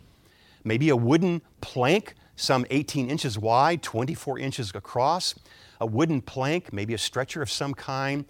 maybe 0.63 0.89
a 0.89 0.95
wooden 0.95 1.41
plank, 1.61 2.13
some 2.35 2.65
18 2.69 3.09
inches 3.09 3.39
wide, 3.39 3.81
24 3.81 4.39
inches 4.39 4.71
across, 4.75 5.33
a 5.81 5.85
wooden 5.85 6.21
plank, 6.21 6.71
maybe 6.71 6.93
a 6.93 6.97
stretcher 6.97 7.41
of 7.41 7.49
some 7.49 7.73
kind. 7.73 8.25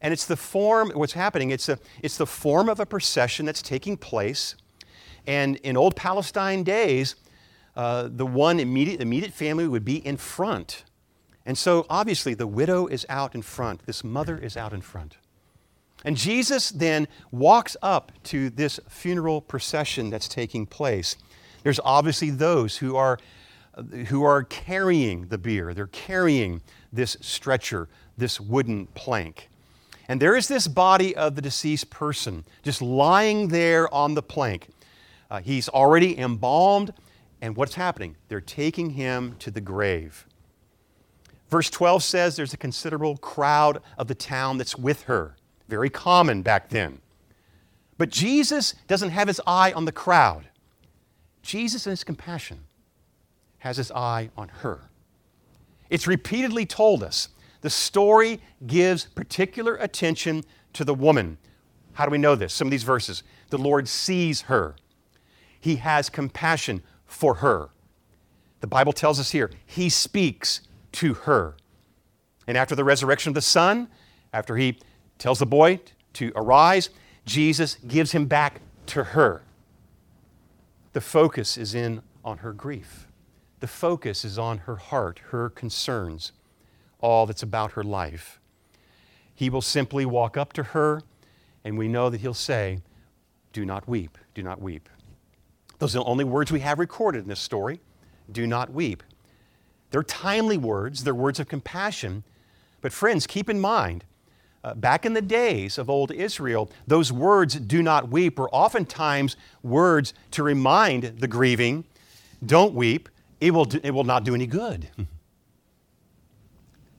And 0.00 0.12
it's 0.12 0.26
the 0.26 0.36
form, 0.36 0.90
what's 0.94 1.12
happening, 1.12 1.50
it's, 1.50 1.68
a, 1.68 1.78
it's 2.02 2.16
the 2.16 2.26
form 2.26 2.68
of 2.68 2.80
a 2.80 2.86
procession 2.86 3.44
that's 3.44 3.60
taking 3.60 3.96
place. 3.98 4.54
And 5.26 5.56
in 5.56 5.76
old 5.76 5.94
Palestine 5.94 6.62
days, 6.62 7.16
uh, 7.76 8.08
the 8.10 8.26
one 8.26 8.58
immediate, 8.58 9.00
immediate 9.00 9.32
family 9.32 9.68
would 9.68 9.84
be 9.84 10.04
in 10.04 10.16
front. 10.16 10.84
And 11.44 11.58
so 11.58 11.84
obviously 11.90 12.32
the 12.32 12.46
widow 12.46 12.86
is 12.86 13.04
out 13.08 13.34
in 13.34 13.42
front, 13.42 13.84
this 13.86 14.02
mother 14.02 14.38
is 14.38 14.56
out 14.56 14.72
in 14.72 14.80
front. 14.80 15.16
And 16.04 16.16
Jesus 16.16 16.70
then 16.70 17.08
walks 17.30 17.76
up 17.82 18.12
to 18.24 18.50
this 18.50 18.80
funeral 18.88 19.40
procession 19.40 20.10
that's 20.10 20.28
taking 20.28 20.66
place. 20.66 21.16
There's 21.62 21.80
obviously 21.84 22.30
those 22.30 22.78
who 22.78 22.96
are, 22.96 23.18
who 24.06 24.22
are 24.22 24.44
carrying 24.44 25.28
the 25.28 25.38
bier, 25.38 25.74
they're 25.74 25.86
carrying 25.88 26.62
this 26.92 27.16
stretcher, 27.20 27.88
this 28.16 28.40
wooden 28.40 28.86
plank. 28.88 29.48
And 30.08 30.20
there 30.20 30.34
is 30.34 30.48
this 30.48 30.66
body 30.66 31.14
of 31.14 31.36
the 31.36 31.42
deceased 31.42 31.90
person 31.90 32.44
just 32.62 32.82
lying 32.82 33.48
there 33.48 33.92
on 33.94 34.14
the 34.14 34.22
plank. 34.22 34.68
Uh, 35.30 35.40
he's 35.40 35.68
already 35.68 36.18
embalmed, 36.18 36.92
and 37.40 37.54
what's 37.54 37.74
happening? 37.74 38.16
They're 38.28 38.40
taking 38.40 38.90
him 38.90 39.36
to 39.38 39.50
the 39.52 39.60
grave. 39.60 40.26
Verse 41.48 41.70
12 41.70 42.02
says 42.02 42.36
there's 42.36 42.54
a 42.54 42.56
considerable 42.56 43.16
crowd 43.18 43.82
of 43.98 44.08
the 44.08 44.14
town 44.14 44.58
that's 44.58 44.76
with 44.76 45.02
her. 45.04 45.36
Very 45.70 45.88
common 45.88 46.42
back 46.42 46.68
then. 46.68 47.00
But 47.96 48.10
Jesus 48.10 48.74
doesn't 48.88 49.10
have 49.10 49.28
his 49.28 49.40
eye 49.46 49.72
on 49.72 49.84
the 49.84 49.92
crowd. 49.92 50.48
Jesus, 51.42 51.86
in 51.86 51.90
his 51.90 52.02
compassion, 52.02 52.64
has 53.58 53.76
his 53.76 53.92
eye 53.92 54.30
on 54.36 54.48
her. 54.48 54.90
It's 55.88 56.08
repeatedly 56.08 56.66
told 56.66 57.04
us 57.04 57.28
the 57.60 57.70
story 57.70 58.40
gives 58.66 59.04
particular 59.04 59.76
attention 59.76 60.42
to 60.72 60.84
the 60.84 60.94
woman. 60.94 61.38
How 61.92 62.04
do 62.04 62.10
we 62.10 62.18
know 62.18 62.34
this? 62.34 62.52
Some 62.52 62.66
of 62.66 62.72
these 62.72 62.82
verses. 62.82 63.22
The 63.50 63.58
Lord 63.58 63.86
sees 63.86 64.42
her, 64.42 64.74
He 65.60 65.76
has 65.76 66.08
compassion 66.08 66.82
for 67.04 67.36
her. 67.36 67.70
The 68.60 68.66
Bible 68.66 68.92
tells 68.92 69.20
us 69.20 69.30
here, 69.30 69.50
He 69.66 69.88
speaks 69.88 70.62
to 70.92 71.14
her. 71.14 71.56
And 72.46 72.56
after 72.56 72.74
the 72.74 72.84
resurrection 72.84 73.30
of 73.30 73.34
the 73.34 73.42
Son, 73.42 73.88
after 74.32 74.56
He 74.56 74.78
tells 75.20 75.38
the 75.38 75.46
boy 75.46 75.78
to 76.14 76.32
arise, 76.34 76.90
Jesus 77.24 77.76
gives 77.86 78.10
him 78.10 78.26
back 78.26 78.60
to 78.86 79.04
her. 79.04 79.42
The 80.94 81.00
focus 81.00 81.56
is 81.56 81.74
in 81.74 82.02
on 82.24 82.38
her 82.38 82.52
grief. 82.52 83.06
The 83.60 83.68
focus 83.68 84.24
is 84.24 84.38
on 84.38 84.58
her 84.58 84.76
heart, 84.76 85.20
her 85.28 85.50
concerns, 85.50 86.32
all 87.00 87.26
that's 87.26 87.42
about 87.42 87.72
her 87.72 87.84
life. 87.84 88.40
He 89.34 89.50
will 89.50 89.62
simply 89.62 90.04
walk 90.04 90.36
up 90.36 90.52
to 90.54 90.62
her, 90.62 91.02
and 91.64 91.78
we 91.78 91.86
know 91.86 92.10
that 92.10 92.20
he'll 92.20 92.34
say, 92.34 92.80
Do 93.52 93.64
not 93.64 93.86
weep, 93.86 94.18
do 94.34 94.42
not 94.42 94.60
weep. 94.60 94.88
Those 95.78 95.94
are 95.94 96.00
the 96.00 96.04
only 96.04 96.24
words 96.24 96.50
we 96.50 96.60
have 96.60 96.78
recorded 96.78 97.22
in 97.22 97.28
this 97.28 97.40
story. 97.40 97.80
Do 98.32 98.46
not 98.46 98.72
weep. 98.72 99.02
They're 99.90 100.02
timely 100.02 100.56
words, 100.56 101.04
they're 101.04 101.14
words 101.14 101.40
of 101.40 101.48
compassion. 101.48 102.24
But, 102.80 102.92
friends, 102.92 103.26
keep 103.26 103.50
in 103.50 103.60
mind, 103.60 104.04
uh, 104.62 104.74
back 104.74 105.06
in 105.06 105.14
the 105.14 105.22
days 105.22 105.78
of 105.78 105.88
old 105.88 106.12
Israel, 106.12 106.70
those 106.86 107.12
words, 107.12 107.54
do 107.54 107.82
not 107.82 108.10
weep, 108.10 108.38
were 108.38 108.50
oftentimes 108.50 109.36
words 109.62 110.12
to 110.32 110.42
remind 110.42 111.04
the 111.20 111.28
grieving, 111.28 111.84
don't 112.44 112.74
weep, 112.74 113.08
it 113.40 113.52
will, 113.52 113.64
do, 113.64 113.80
it 113.82 113.92
will 113.92 114.04
not 114.04 114.24
do 114.24 114.34
any 114.34 114.46
good. 114.46 114.88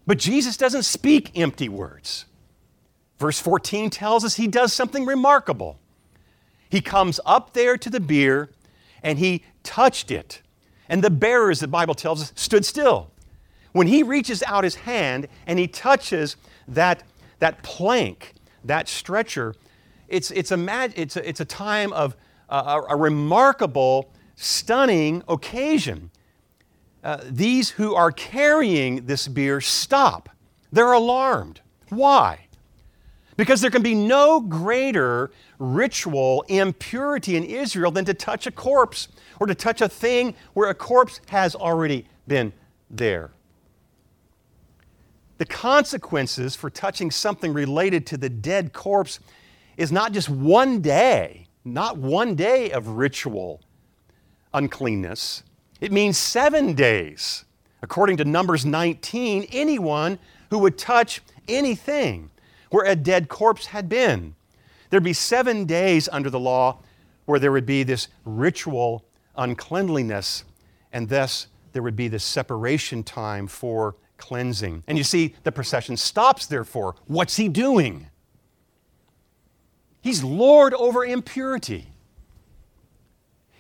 But 0.08 0.18
Jesus 0.18 0.58
doesn't 0.58 0.84
speak 0.84 1.38
empty 1.38 1.70
words. 1.70 2.26
Verse 3.20 3.40
14 3.40 3.90
tells 3.90 4.26
us 4.26 4.36
he 4.36 4.48
does 4.48 4.74
something 4.74 5.06
remarkable. 5.06 5.80
He 6.70 6.82
comes 6.82 7.20
up 7.26 7.54
there 7.54 7.78
to 7.78 7.90
the 7.90 8.00
bier 8.00 8.50
and 9.04 9.20
he 9.20 9.44
touched 9.64 10.12
it. 10.12 10.42
And 10.90 11.04
the 11.04 11.10
bearers, 11.10 11.60
the 11.60 11.68
Bible 11.68 11.94
tells 11.94 12.22
us, 12.22 12.34
stood 12.36 12.66
still. 12.66 13.12
When 13.74 13.88
he 13.88 14.04
reaches 14.04 14.44
out 14.44 14.64
his 14.64 14.76
hand 14.76 15.28
and 15.46 15.60
he 15.60 15.68
touches 15.68 16.36
that, 16.68 17.04
that 17.42 17.62
plank, 17.64 18.34
that 18.64 18.88
stretcher, 18.88 19.54
it's, 20.08 20.32
it's, 20.32 20.52
a, 20.52 20.92
it's, 20.96 21.18
a, 21.18 21.28
it's 21.28 21.40
a 21.40 21.46
time 21.46 21.92
of 21.94 22.16
uh, 22.50 22.82
a, 22.90 22.94
a 22.94 22.96
remarkable, 22.96 24.12
stunning 24.36 25.24
occasion. 25.28 26.12
Uh, 27.04 27.18
these 27.24 27.72
who 27.72 27.96
are 27.96 28.12
carrying 28.12 29.06
this 29.08 29.28
bier 29.28 29.60
stop. 29.60 30.30
They're 30.72 30.92
alarmed. 30.92 31.62
Why? 31.90 32.48
Because 33.38 33.60
there 33.60 33.72
can 33.72 33.82
be 33.82 33.96
no 33.96 34.40
greater 34.40 35.32
ritual 35.58 36.44
impurity 36.48 37.38
in 37.38 37.44
Israel 37.44 37.90
than 37.90 38.06
to 38.06 38.14
touch 38.14 38.46
a 38.46 38.52
corpse 38.52 39.08
or 39.40 39.48
to 39.48 39.56
touch 39.56 39.82
a 39.82 39.90
thing 39.90 40.36
where 40.54 40.70
a 40.70 40.76
corpse 40.76 41.22
has 41.30 41.56
already 41.56 42.06
been 42.28 42.54
there. 42.90 43.32
The 45.42 45.48
consequences 45.48 46.56
for 46.56 46.70
touching 46.70 47.10
something 47.10 47.52
related 47.52 48.06
to 48.06 48.18
the 48.18 48.30
dead 48.30 48.74
corpse 48.74 49.20
is 49.76 49.92
not 49.92 50.12
just 50.12 50.30
one 50.30 50.82
day, 50.82 51.48
not 51.66 51.98
one 51.98 52.36
day 52.36 52.70
of 52.70 52.88
ritual 52.90 53.60
uncleanness 54.54 55.42
it 55.80 55.92
means 55.92 56.16
seven 56.20 56.76
days. 56.76 57.44
According 57.82 58.18
to 58.18 58.24
Numbers 58.24 58.68
19, 58.68 59.48
anyone 59.52 60.20
who 60.52 60.60
would 60.60 60.78
touch 60.78 61.24
anything 61.48 62.30
where 62.70 62.86
a 62.86 62.96
dead 62.96 63.28
corpse 63.28 63.66
had 63.66 63.90
been. 63.90 64.36
There'd 64.92 65.04
be 65.04 65.12
seven 65.12 65.66
days 65.66 66.08
under 66.12 66.30
the 66.30 66.40
law 66.40 66.84
where 67.26 67.40
there 67.40 67.52
would 67.52 67.66
be 67.66 67.82
this 67.82 68.10
ritual 68.26 69.06
uncleanliness, 69.36 70.44
and 70.94 71.10
thus 71.10 71.48
there 71.72 71.82
would 71.82 71.96
be 71.96 72.08
this 72.08 72.24
separation 72.24 73.02
time 73.02 73.48
for 73.48 73.96
cleansing. 74.22 74.84
And 74.88 74.98
you 74.98 75.04
see, 75.04 75.36
the 75.44 75.52
procession 75.52 75.98
stops, 75.98 76.46
therefore. 76.46 76.96
What's 77.08 77.36
he 77.36 77.50
doing? 77.50 78.08
He's 80.02 80.24
Lord 80.24 80.74
over 80.74 81.04
impurity, 81.04 81.88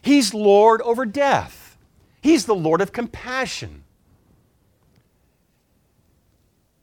he's 0.01 0.33
Lord 0.33 0.81
over 0.83 1.05
death. 1.05 1.77
He's 2.21 2.45
the 2.45 2.53
Lord 2.53 2.81
of 2.81 2.91
compassion. 2.91 3.83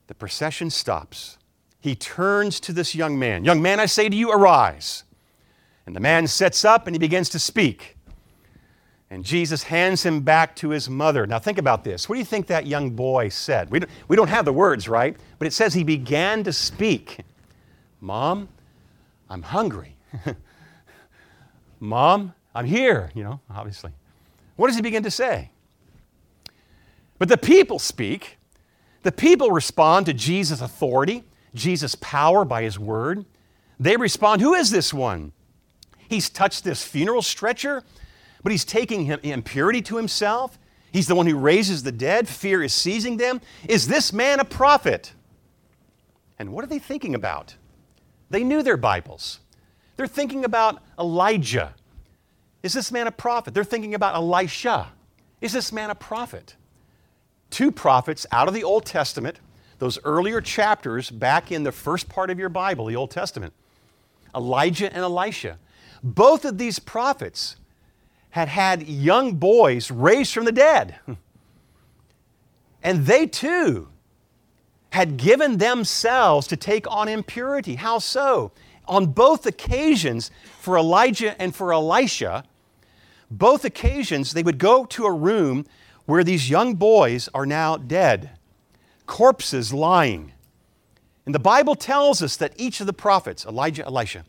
The 0.08 0.14
procession 0.14 0.68
stops. 0.68 1.38
He 1.80 1.94
turns 1.94 2.58
to 2.60 2.72
this 2.72 2.92
young 2.92 3.20
man. 3.20 3.44
Young 3.44 3.62
man, 3.62 3.78
I 3.78 3.86
say 3.86 4.08
to 4.08 4.16
you, 4.16 4.32
arise. 4.32 5.04
And 5.86 5.94
the 5.94 6.00
man 6.00 6.26
sets 6.26 6.64
up 6.64 6.88
and 6.88 6.94
he 6.96 6.98
begins 6.98 7.28
to 7.28 7.38
speak. 7.38 7.97
And 9.10 9.24
Jesus 9.24 9.62
hands 9.62 10.04
him 10.04 10.20
back 10.20 10.54
to 10.56 10.68
his 10.68 10.90
mother. 10.90 11.26
Now, 11.26 11.38
think 11.38 11.56
about 11.56 11.82
this. 11.82 12.08
What 12.08 12.16
do 12.16 12.18
you 12.18 12.26
think 12.26 12.46
that 12.48 12.66
young 12.66 12.90
boy 12.90 13.30
said? 13.30 13.70
We 13.70 13.78
don't, 13.78 13.90
we 14.06 14.16
don't 14.16 14.28
have 14.28 14.44
the 14.44 14.52
words, 14.52 14.86
right? 14.86 15.16
But 15.38 15.46
it 15.46 15.52
says 15.52 15.72
he 15.72 15.84
began 15.84 16.44
to 16.44 16.52
speak 16.52 17.18
Mom, 18.00 18.48
I'm 19.28 19.42
hungry. 19.42 19.96
Mom, 21.80 22.34
I'm 22.54 22.66
here, 22.66 23.10
you 23.14 23.24
know, 23.24 23.40
obviously. 23.50 23.90
What 24.56 24.68
does 24.68 24.76
he 24.76 24.82
begin 24.82 25.02
to 25.02 25.10
say? 25.10 25.50
But 27.18 27.28
the 27.28 27.36
people 27.36 27.78
speak. 27.78 28.38
The 29.02 29.12
people 29.12 29.50
respond 29.50 30.06
to 30.06 30.12
Jesus' 30.12 30.60
authority, 30.60 31.24
Jesus' 31.54 31.94
power 31.96 32.44
by 32.44 32.62
his 32.62 32.78
word. 32.78 33.24
They 33.80 33.96
respond, 33.96 34.42
Who 34.42 34.54
is 34.54 34.70
this 34.70 34.92
one? 34.92 35.32
He's 36.08 36.28
touched 36.30 36.64
this 36.64 36.84
funeral 36.84 37.22
stretcher, 37.22 37.84
but 38.48 38.52
he's 38.52 38.64
taking 38.64 39.08
impurity 39.24 39.82
to 39.82 39.98
himself. 39.98 40.58
He's 40.90 41.06
the 41.06 41.14
one 41.14 41.26
who 41.26 41.36
raises 41.36 41.82
the 41.82 41.92
dead. 41.92 42.26
Fear 42.26 42.62
is 42.62 42.72
seizing 42.72 43.18
them. 43.18 43.42
Is 43.68 43.88
this 43.88 44.10
man 44.10 44.40
a 44.40 44.44
prophet? 44.46 45.12
And 46.38 46.54
what 46.54 46.64
are 46.64 46.66
they 46.66 46.78
thinking 46.78 47.14
about? 47.14 47.56
They 48.30 48.42
knew 48.42 48.62
their 48.62 48.78
Bibles. 48.78 49.40
They're 49.96 50.06
thinking 50.06 50.46
about 50.46 50.82
Elijah 50.98 51.74
is 52.62 52.72
this 52.72 52.90
man 52.90 53.06
a 53.06 53.12
prophet? 53.12 53.52
They're 53.52 53.64
thinking 53.64 53.94
about 53.94 54.14
Elisha. 54.14 54.92
Is 55.42 55.52
this 55.52 55.70
man 55.70 55.90
a 55.90 55.94
prophet? 55.94 56.56
Two 57.50 57.70
prophets 57.70 58.24
out 58.32 58.48
of 58.48 58.54
the 58.54 58.64
Old 58.64 58.86
Testament, 58.86 59.40
those 59.78 59.98
earlier 60.04 60.40
chapters 60.40 61.10
back 61.10 61.52
in 61.52 61.64
the 61.64 61.72
first 61.72 62.08
part 62.08 62.30
of 62.30 62.38
your 62.38 62.48
Bible, 62.48 62.86
the 62.86 62.96
Old 62.96 63.10
Testament, 63.10 63.52
Elijah 64.34 64.86
and 64.86 65.02
Elisha. 65.02 65.58
Both 66.02 66.46
of 66.46 66.56
these 66.56 66.78
prophets 66.78 67.56
had 68.30 68.48
had 68.48 68.88
young 68.88 69.34
boys 69.34 69.90
raised 69.90 70.32
from 70.32 70.44
the 70.44 70.52
dead. 70.52 70.98
And 72.82 73.06
they 73.06 73.26
too 73.26 73.88
had 74.90 75.16
given 75.16 75.58
themselves 75.58 76.46
to 76.46 76.56
take 76.56 76.90
on 76.90 77.08
impurity. 77.08 77.74
How 77.74 77.98
so? 77.98 78.52
on 78.88 79.06
both 79.06 79.46
occasions, 79.46 80.30
for 80.58 80.76
Elijah 80.76 81.40
and 81.40 81.54
for 81.54 81.72
Elisha, 81.72 82.44
both 83.30 83.64
occasions 83.64 84.32
they 84.32 84.42
would 84.42 84.58
go 84.58 84.86
to 84.86 85.04
a 85.04 85.12
room 85.12 85.66
where 86.06 86.24
these 86.24 86.48
young 86.48 86.74
boys 86.74 87.28
are 87.34 87.46
now 87.46 87.76
dead, 87.76 88.30
corpses 89.06 89.72
lying. 89.72 90.32
And 91.26 91.34
the 91.34 91.38
Bible 91.38 91.74
tells 91.74 92.22
us 92.22 92.36
that 92.38 92.54
each 92.56 92.80
of 92.80 92.86
the 92.86 92.94
prophets, 92.94 93.44
Elijah, 93.44 93.84
Elisha, 93.84 94.24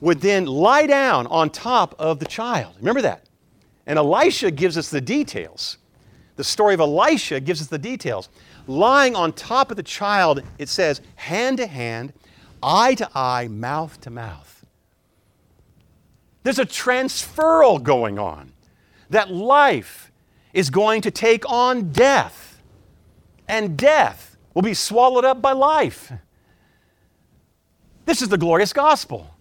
would 0.00 0.20
then 0.20 0.46
lie 0.46 0.86
down 0.86 1.26
on 1.26 1.50
top 1.50 1.94
of 1.98 2.18
the 2.18 2.24
child. 2.26 2.74
Remember 2.78 3.02
that? 3.02 3.26
And 3.86 3.98
Elisha 3.98 4.50
gives 4.50 4.78
us 4.78 4.90
the 4.90 5.00
details. 5.00 5.78
The 6.36 6.44
story 6.44 6.74
of 6.74 6.80
Elisha 6.80 7.40
gives 7.40 7.60
us 7.60 7.66
the 7.66 7.78
details. 7.78 8.28
Lying 8.66 9.14
on 9.14 9.32
top 9.32 9.70
of 9.70 9.76
the 9.76 9.82
child, 9.82 10.42
it 10.58 10.68
says, 10.68 11.00
hand 11.16 11.58
to 11.58 11.66
hand, 11.66 12.12
eye 12.62 12.94
to 12.94 13.08
eye, 13.14 13.48
mouth 13.48 14.00
to 14.02 14.10
mouth. 14.10 14.64
There's 16.42 16.58
a 16.58 16.64
transferal 16.64 17.82
going 17.82 18.18
on. 18.18 18.52
That 19.10 19.30
life 19.30 20.10
is 20.52 20.70
going 20.70 21.02
to 21.02 21.10
take 21.10 21.48
on 21.50 21.90
death, 21.90 22.62
and 23.48 23.76
death 23.76 24.36
will 24.54 24.62
be 24.62 24.74
swallowed 24.74 25.24
up 25.24 25.42
by 25.42 25.52
life. 25.52 26.12
This 28.06 28.22
is 28.22 28.28
the 28.28 28.38
glorious 28.38 28.72
gospel. 28.72 29.34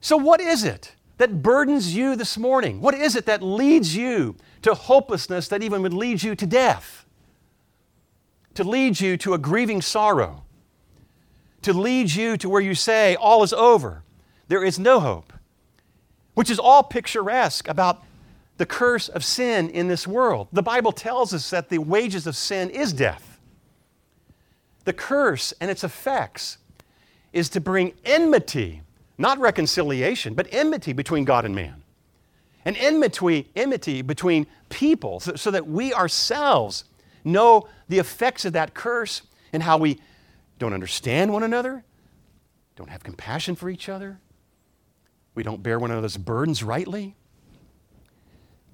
So, 0.00 0.16
what 0.16 0.40
is 0.40 0.64
it 0.64 0.94
that 1.18 1.42
burdens 1.42 1.94
you 1.94 2.16
this 2.16 2.36
morning? 2.36 2.80
What 2.80 2.94
is 2.94 3.16
it 3.16 3.26
that 3.26 3.42
leads 3.42 3.96
you 3.96 4.36
to 4.62 4.74
hopelessness 4.74 5.48
that 5.48 5.62
even 5.62 5.82
would 5.82 5.94
lead 5.94 6.22
you 6.22 6.34
to 6.34 6.46
death? 6.46 7.06
To 8.54 8.64
lead 8.64 9.00
you 9.00 9.16
to 9.18 9.34
a 9.34 9.38
grieving 9.38 9.82
sorrow? 9.82 10.44
To 11.62 11.72
lead 11.72 12.12
you 12.12 12.36
to 12.36 12.48
where 12.48 12.60
you 12.60 12.74
say, 12.74 13.16
All 13.16 13.42
is 13.42 13.52
over, 13.52 14.02
there 14.48 14.64
is 14.64 14.78
no 14.78 15.00
hope? 15.00 15.32
Which 16.34 16.50
is 16.50 16.58
all 16.58 16.82
picturesque 16.82 17.68
about 17.68 18.04
the 18.58 18.66
curse 18.66 19.08
of 19.08 19.24
sin 19.24 19.68
in 19.70 19.88
this 19.88 20.06
world. 20.06 20.48
The 20.52 20.62
Bible 20.62 20.92
tells 20.92 21.34
us 21.34 21.50
that 21.50 21.68
the 21.68 21.78
wages 21.78 22.26
of 22.26 22.36
sin 22.36 22.70
is 22.70 22.92
death. 22.92 23.38
The 24.84 24.92
curse 24.92 25.52
and 25.60 25.70
its 25.70 25.84
effects 25.84 26.58
is 27.32 27.48
to 27.50 27.60
bring 27.60 27.92
enmity 28.04 28.82
not 29.18 29.38
reconciliation, 29.38 30.34
but 30.34 30.46
enmity 30.52 30.92
between 30.92 31.24
God 31.24 31.44
and 31.44 31.54
man. 31.54 31.82
An 32.64 32.76
enmity, 32.76 33.48
enmity 33.54 34.02
between 34.02 34.46
people 34.68 35.20
so, 35.20 35.36
so 35.36 35.50
that 35.50 35.66
we 35.66 35.94
ourselves 35.94 36.84
know 37.24 37.68
the 37.88 37.98
effects 37.98 38.44
of 38.44 38.52
that 38.54 38.74
curse 38.74 39.22
and 39.52 39.62
how 39.62 39.78
we 39.78 40.00
don't 40.58 40.72
understand 40.72 41.32
one 41.32 41.42
another, 41.42 41.84
don't 42.76 42.90
have 42.90 43.04
compassion 43.04 43.54
for 43.54 43.70
each 43.70 43.88
other, 43.88 44.18
we 45.34 45.42
don't 45.42 45.62
bear 45.62 45.78
one 45.78 45.90
another's 45.90 46.16
burdens 46.16 46.62
rightly. 46.62 47.14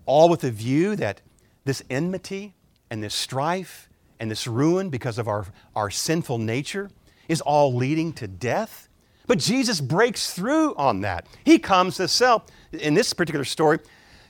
All 0.07 0.29
with 0.29 0.41
the 0.41 0.51
view 0.51 0.97
that 0.97 1.21
this 1.65 1.83
enmity 1.91 2.55
and 2.91 3.03
this 3.03 3.15
strife 3.15 3.89
and 4.19 4.31
this 4.31 4.47
ruin 4.47 4.89
because 4.89 5.19
of 5.19 5.29
our, 5.29 5.47
our 5.75 5.91
sinful 5.91 6.39
nature 6.39 6.91
is 7.29 7.41
all 7.41 7.75
leading 7.75 8.13
to 8.15 8.29
death 8.29 8.89
but 9.33 9.39
Jesus 9.39 9.81
breaks 9.81 10.31
through 10.35 10.75
on 10.75 11.01
that. 11.01 11.27
He 11.43 11.59
comes 11.59 11.97
to 11.97 12.07
self, 12.07 12.45
in 12.71 12.93
this 12.93 13.15
particular 13.15 13.47
story, 13.47 13.79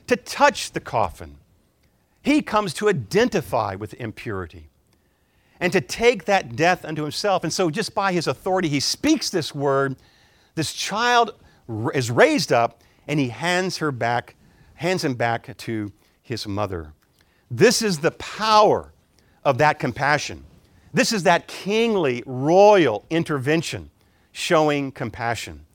to 0.07 0.15
touch 0.15 0.71
the 0.71 0.79
coffin. 0.79 1.35
He 2.21 2.41
comes 2.41 2.73
to 2.75 2.87
identify 2.87 3.75
with 3.75 3.95
impurity 3.95 4.69
and 5.59 5.73
to 5.73 5.81
take 5.81 6.23
that 6.23 6.55
death 6.55 6.85
unto 6.85 7.01
himself. 7.01 7.43
And 7.43 7.51
so, 7.51 7.69
just 7.69 7.93
by 7.93 8.13
his 8.13 8.27
authority, 8.27 8.69
he 8.69 8.79
speaks 8.79 9.29
this 9.29 9.53
word. 9.53 9.97
This 10.55 10.71
child 10.71 11.33
is 11.93 12.09
raised 12.09 12.53
up, 12.53 12.81
and 13.05 13.19
he 13.19 13.27
hands 13.27 13.79
her 13.79 13.91
back, 13.91 14.37
hands 14.75 15.03
him 15.03 15.15
back 15.15 15.57
to 15.57 15.91
his 16.21 16.47
mother. 16.47 16.93
This 17.51 17.81
is 17.81 17.99
the 17.99 18.11
power 18.11 18.93
of 19.43 19.57
that 19.57 19.79
compassion. 19.79 20.45
This 20.93 21.11
is 21.11 21.23
that 21.23 21.49
kingly, 21.49 22.23
royal 22.25 23.03
intervention 23.09 23.89
showing 24.33 24.91
compassion. 24.91 25.65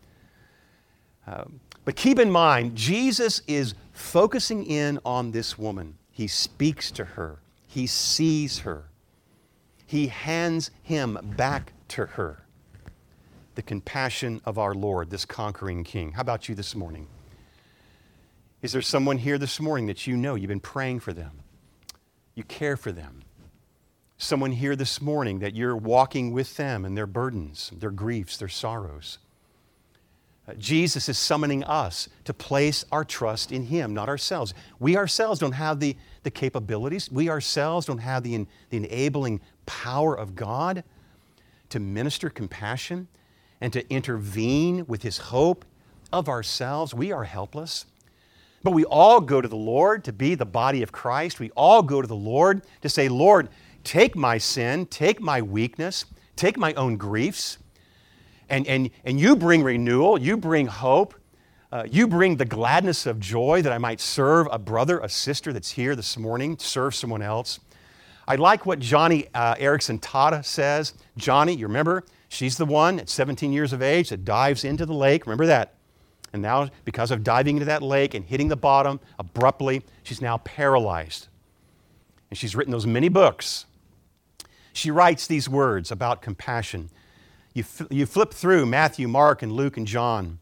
Uh, 1.27 1.45
but 1.87 1.97
keep 1.97 2.19
in 2.19 2.31
mind, 2.31 2.77
Jesus 2.77 3.41
is 3.47 3.75
focusing 3.93 4.67
in 4.67 4.99
on 5.07 5.31
this 5.31 5.57
woman. 5.57 5.97
He 6.11 6.27
speaks 6.27 6.91
to 6.91 7.05
her, 7.05 7.39
he 7.67 7.87
sees 7.87 8.59
her, 8.61 8.91
he 9.87 10.09
hands 10.09 10.71
him 10.83 11.19
back 11.37 11.73
to 11.89 12.05
her. 12.05 12.45
The 13.55 13.63
compassion 13.63 14.41
of 14.45 14.59
our 14.59 14.75
Lord, 14.75 15.11
this 15.11 15.25
conquering 15.25 15.83
King. 15.83 16.13
How 16.13 16.21
about 16.21 16.49
you 16.49 16.55
this 16.55 16.75
morning? 16.77 17.09
Is 18.61 18.73
there 18.73 18.83
someone 18.83 19.19
here 19.19 19.39
this 19.39 19.59
morning 19.61 19.87
that 19.87 20.07
you 20.07 20.17
know 20.17 20.35
you've 20.35 20.49
been 20.49 20.61
praying 20.61 21.01
for 21.01 21.13
them? 21.13 21.41
You 22.35 22.45
care 22.45 22.77
for 22.77 22.93
them 22.93 23.23
someone 24.19 24.51
here 24.51 24.75
this 24.75 25.01
morning 25.01 25.39
that 25.39 25.55
you're 25.55 25.77
walking 25.77 26.33
with 26.33 26.57
them 26.57 26.85
and 26.85 26.97
their 26.97 27.07
burdens, 27.07 27.71
their 27.79 27.93
griefs, 27.93 28.37
their 28.37 28.49
sorrows. 28.49 29.19
Uh, 30.47 30.55
Jesus 30.55 31.09
is 31.09 31.17
summoning 31.17 31.63
us 31.65 32.09
to 32.25 32.35
place 32.35 32.85
our 32.91 33.05
trust 33.05 33.53
in 33.53 33.65
Him, 33.67 33.95
not 33.95 34.09
ourselves. 34.09 34.55
We 34.81 34.97
ourselves 34.97 35.39
don't 35.39 35.53
have 35.53 35.79
the, 35.79 35.97
the 36.25 36.31
capabilities, 36.33 37.11
we 37.11 37.31
ourselves 37.31 37.87
don't 37.87 37.99
have 37.99 38.25
the, 38.25 38.47
the 38.71 38.79
enabling 38.79 39.41
power 39.67 40.15
of 40.17 40.35
God 40.35 40.83
to 41.69 41.79
minister 41.79 42.29
compassion 42.29 43.07
and 43.61 43.73
to 43.73 43.89
intervene 43.89 44.85
with 44.87 45.03
His 45.03 45.19
hope 45.19 45.65
of 46.13 46.29
ourselves. 46.29 46.93
We 46.93 47.13
are 47.13 47.25
helpless. 47.25 47.87
But 48.65 48.73
we 48.73 48.85
all 48.85 49.21
go 49.21 49.41
to 49.41 49.47
the 49.47 49.57
Lord 49.57 50.03
to 50.05 50.13
be 50.13 50.35
the 50.35 50.45
body 50.45 50.83
of 50.83 50.91
Christ. 50.91 51.39
We 51.39 51.51
all 51.51 51.83
go 51.83 52.03
to 52.03 52.09
the 52.09 52.17
Lord 52.17 52.63
to 52.83 52.89
say, 52.89 53.09
Lord, 53.09 53.49
take 53.89 54.15
my 54.15 54.37
sin, 54.37 54.85
take 54.85 55.19
my 55.19 55.41
weakness, 55.41 56.05
take 56.37 56.59
my 56.59 56.75
own 56.75 56.99
griefs, 56.99 57.57
and, 58.51 58.67
and, 58.67 58.91
and 59.03 59.19
you 59.19 59.35
bring 59.35 59.63
renewal, 59.63 60.21
you 60.21 60.37
bring 60.37 60.67
hope, 60.67 61.15
uh, 61.73 61.85
you 61.91 62.07
bring 62.07 62.37
the 62.37 62.45
gladness 62.45 63.07
of 63.07 63.19
joy 63.19 63.63
that 63.63 63.73
I 63.73 63.79
might 63.79 63.99
serve 64.03 64.47
a 64.53 64.59
brother, 64.59 64.99
a 64.99 65.09
sister 65.09 65.55
that's 65.55 65.71
here 65.71 65.97
this 65.97 66.19
morning, 66.19 66.59
serve 66.59 66.95
someone 66.95 67.23
else. 67.23 67.61
I 68.27 68.37
like 68.37 68.67
what 68.67 68.79
Joni 68.79 69.29
uh, 69.33 69.55
Eareckson 69.55 70.01
Tada 70.01 70.45
says. 70.45 70.93
Joni, 71.19 71.57
you 71.57 71.67
remember, 71.67 72.05
she's 72.29 72.59
the 72.59 72.67
one 72.67 73.01
at 73.01 73.09
17 73.09 73.55
years 73.55 73.73
of 73.73 73.81
age 73.81 74.11
that 74.11 74.23
dives 74.23 74.65
into 74.65 74.85
the 74.85 74.93
lake. 74.93 75.25
Remember 75.25 75.47
that? 75.47 75.73
And 76.35 76.43
now, 76.43 76.69
because 76.85 77.11
of 77.11 77.25
diving 77.25 77.57
into 77.57 77.65
that 77.65 77.83
lake 77.83 78.13
and 78.13 78.23
hitting 78.23 78.49
the 78.49 78.57
bottom 78.57 79.01
abruptly, 79.19 79.83
she's 80.03 80.21
now 80.21 80.37
paralyzed. 80.37 81.29
And 82.29 82.37
she's 82.37 82.55
written 82.55 82.71
those 82.71 82.87
many 82.87 83.09
books 83.09 83.65
she 84.73 84.91
writes 84.91 85.27
these 85.27 85.49
words 85.49 85.91
about 85.91 86.23
compassion. 86.23 86.91
You, 87.55 87.65
you 87.91 88.07
flip 88.07 88.33
through 88.33 88.67
Matthew, 88.67 89.09
Mark, 89.09 89.43
and 89.43 89.53
Luke, 89.53 89.77
and 89.77 89.87
John, 89.87 90.39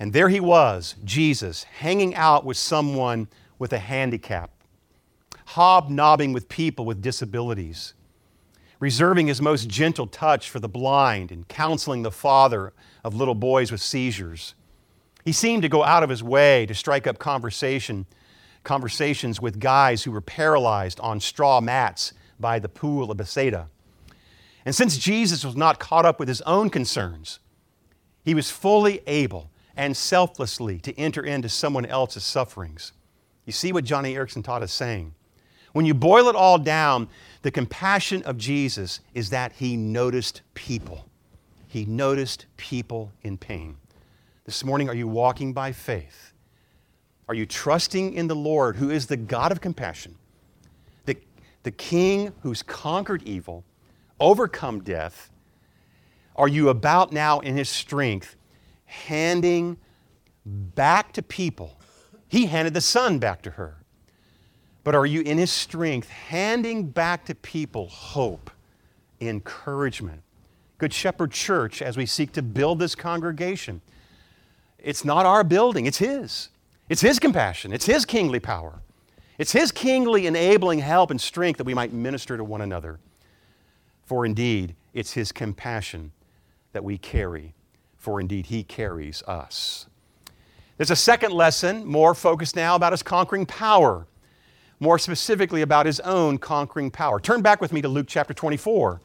and 0.00 0.14
there 0.14 0.30
he 0.30 0.40
was, 0.40 0.94
Jesus, 1.04 1.64
hanging 1.64 2.14
out 2.14 2.46
with 2.46 2.56
someone 2.56 3.28
with 3.58 3.74
a 3.74 3.78
handicap, 3.78 4.50
hobnobbing 5.48 6.32
with 6.32 6.48
people 6.48 6.86
with 6.86 7.02
disabilities, 7.02 7.92
reserving 8.78 9.26
his 9.26 9.42
most 9.42 9.68
gentle 9.68 10.06
touch 10.06 10.48
for 10.48 10.58
the 10.58 10.68
blind, 10.68 11.30
and 11.30 11.46
counseling 11.48 12.02
the 12.02 12.10
father 12.10 12.72
of 13.04 13.14
little 13.14 13.34
boys 13.34 13.70
with 13.70 13.82
seizures. 13.82 14.54
He 15.22 15.32
seemed 15.32 15.62
to 15.62 15.68
go 15.68 15.84
out 15.84 16.02
of 16.02 16.08
his 16.08 16.22
way 16.22 16.64
to 16.64 16.74
strike 16.74 17.06
up 17.06 17.18
conversation, 17.18 18.06
conversations 18.64 19.38
with 19.38 19.60
guys 19.60 20.04
who 20.04 20.12
were 20.12 20.22
paralyzed 20.22 20.98
on 21.00 21.20
straw 21.20 21.60
mats 21.60 22.14
by 22.40 22.58
the 22.58 22.68
pool 22.68 23.10
of 23.10 23.16
Bethsaida. 23.16 23.68
And 24.64 24.74
since 24.74 24.98
Jesus 24.98 25.44
was 25.44 25.56
not 25.56 25.78
caught 25.78 26.04
up 26.04 26.18
with 26.18 26.28
his 26.28 26.42
own 26.42 26.70
concerns, 26.70 27.38
he 28.24 28.34
was 28.34 28.50
fully 28.50 29.00
able 29.06 29.50
and 29.76 29.96
selflessly 29.96 30.78
to 30.80 30.98
enter 30.98 31.22
into 31.22 31.48
someone 31.48 31.86
else's 31.86 32.24
sufferings. 32.24 32.92
You 33.46 33.52
see 33.52 33.72
what 33.72 33.84
Joni 33.84 34.14
Eareckson 34.14 34.44
Tada's 34.44 34.72
saying? 34.72 35.14
When 35.72 35.86
you 35.86 35.94
boil 35.94 36.28
it 36.28 36.36
all 36.36 36.58
down, 36.58 37.08
the 37.42 37.50
compassion 37.50 38.22
of 38.24 38.36
Jesus 38.36 39.00
is 39.14 39.30
that 39.30 39.52
he 39.52 39.76
noticed 39.76 40.42
people. 40.54 41.06
He 41.68 41.84
noticed 41.84 42.46
people 42.56 43.12
in 43.22 43.38
pain. 43.38 43.76
This 44.44 44.64
morning, 44.64 44.88
are 44.88 44.94
you 44.94 45.06
walking 45.06 45.52
by 45.52 45.72
faith? 45.72 46.32
Are 47.28 47.34
you 47.34 47.46
trusting 47.46 48.14
in 48.14 48.26
the 48.26 48.34
Lord, 48.34 48.76
who 48.76 48.90
is 48.90 49.06
the 49.06 49.16
God 49.16 49.52
of 49.52 49.60
compassion, 49.60 50.16
the 51.62 51.70
king 51.70 52.32
who's 52.42 52.62
conquered 52.62 53.22
evil, 53.22 53.64
overcome 54.18 54.80
death, 54.80 55.30
are 56.36 56.48
you 56.48 56.68
about 56.68 57.12
now 57.12 57.40
in 57.40 57.56
his 57.56 57.68
strength 57.68 58.36
handing 58.86 59.76
back 60.46 61.12
to 61.12 61.22
people? 61.22 61.78
He 62.28 62.46
handed 62.46 62.74
the 62.74 62.80
son 62.80 63.18
back 63.18 63.42
to 63.42 63.50
her. 63.50 63.76
But 64.84 64.94
are 64.94 65.04
you 65.04 65.20
in 65.20 65.36
his 65.36 65.50
strength 65.50 66.08
handing 66.08 66.86
back 66.86 67.26
to 67.26 67.34
people 67.34 67.88
hope, 67.88 68.50
encouragement? 69.20 70.22
Good 70.78 70.94
Shepherd 70.94 71.32
Church, 71.32 71.82
as 71.82 71.98
we 71.98 72.06
seek 72.06 72.32
to 72.32 72.42
build 72.42 72.78
this 72.78 72.94
congregation, 72.94 73.82
it's 74.78 75.04
not 75.04 75.26
our 75.26 75.44
building, 75.44 75.84
it's 75.84 75.98
his. 75.98 76.48
It's 76.88 77.02
his 77.02 77.18
compassion, 77.18 77.72
it's 77.72 77.84
his 77.84 78.06
kingly 78.06 78.40
power. 78.40 78.80
It's 79.40 79.52
His 79.52 79.72
kingly 79.72 80.26
enabling 80.26 80.80
help 80.80 81.10
and 81.10 81.18
strength 81.18 81.56
that 81.56 81.64
we 81.64 81.72
might 81.72 81.94
minister 81.94 82.36
to 82.36 82.44
one 82.44 82.60
another. 82.60 83.00
For 84.04 84.26
indeed, 84.26 84.74
it's 84.92 85.14
His 85.14 85.32
compassion 85.32 86.12
that 86.74 86.84
we 86.84 86.98
carry, 86.98 87.54
for 87.96 88.20
indeed, 88.20 88.46
He 88.46 88.62
carries 88.62 89.22
us. 89.22 89.86
There's 90.76 90.90
a 90.90 90.96
second 90.96 91.32
lesson, 91.32 91.86
more 91.86 92.14
focused 92.14 92.54
now 92.54 92.76
about 92.76 92.92
his 92.92 93.02
conquering 93.02 93.46
power, 93.46 94.06
more 94.78 94.98
specifically 94.98 95.62
about 95.62 95.86
his 95.86 96.00
own 96.00 96.36
conquering 96.36 96.90
power. 96.90 97.18
Turn 97.18 97.40
back 97.40 97.62
with 97.62 97.72
me 97.72 97.80
to 97.80 97.88
Luke 97.88 98.08
chapter 98.08 98.34
24. 98.34 99.00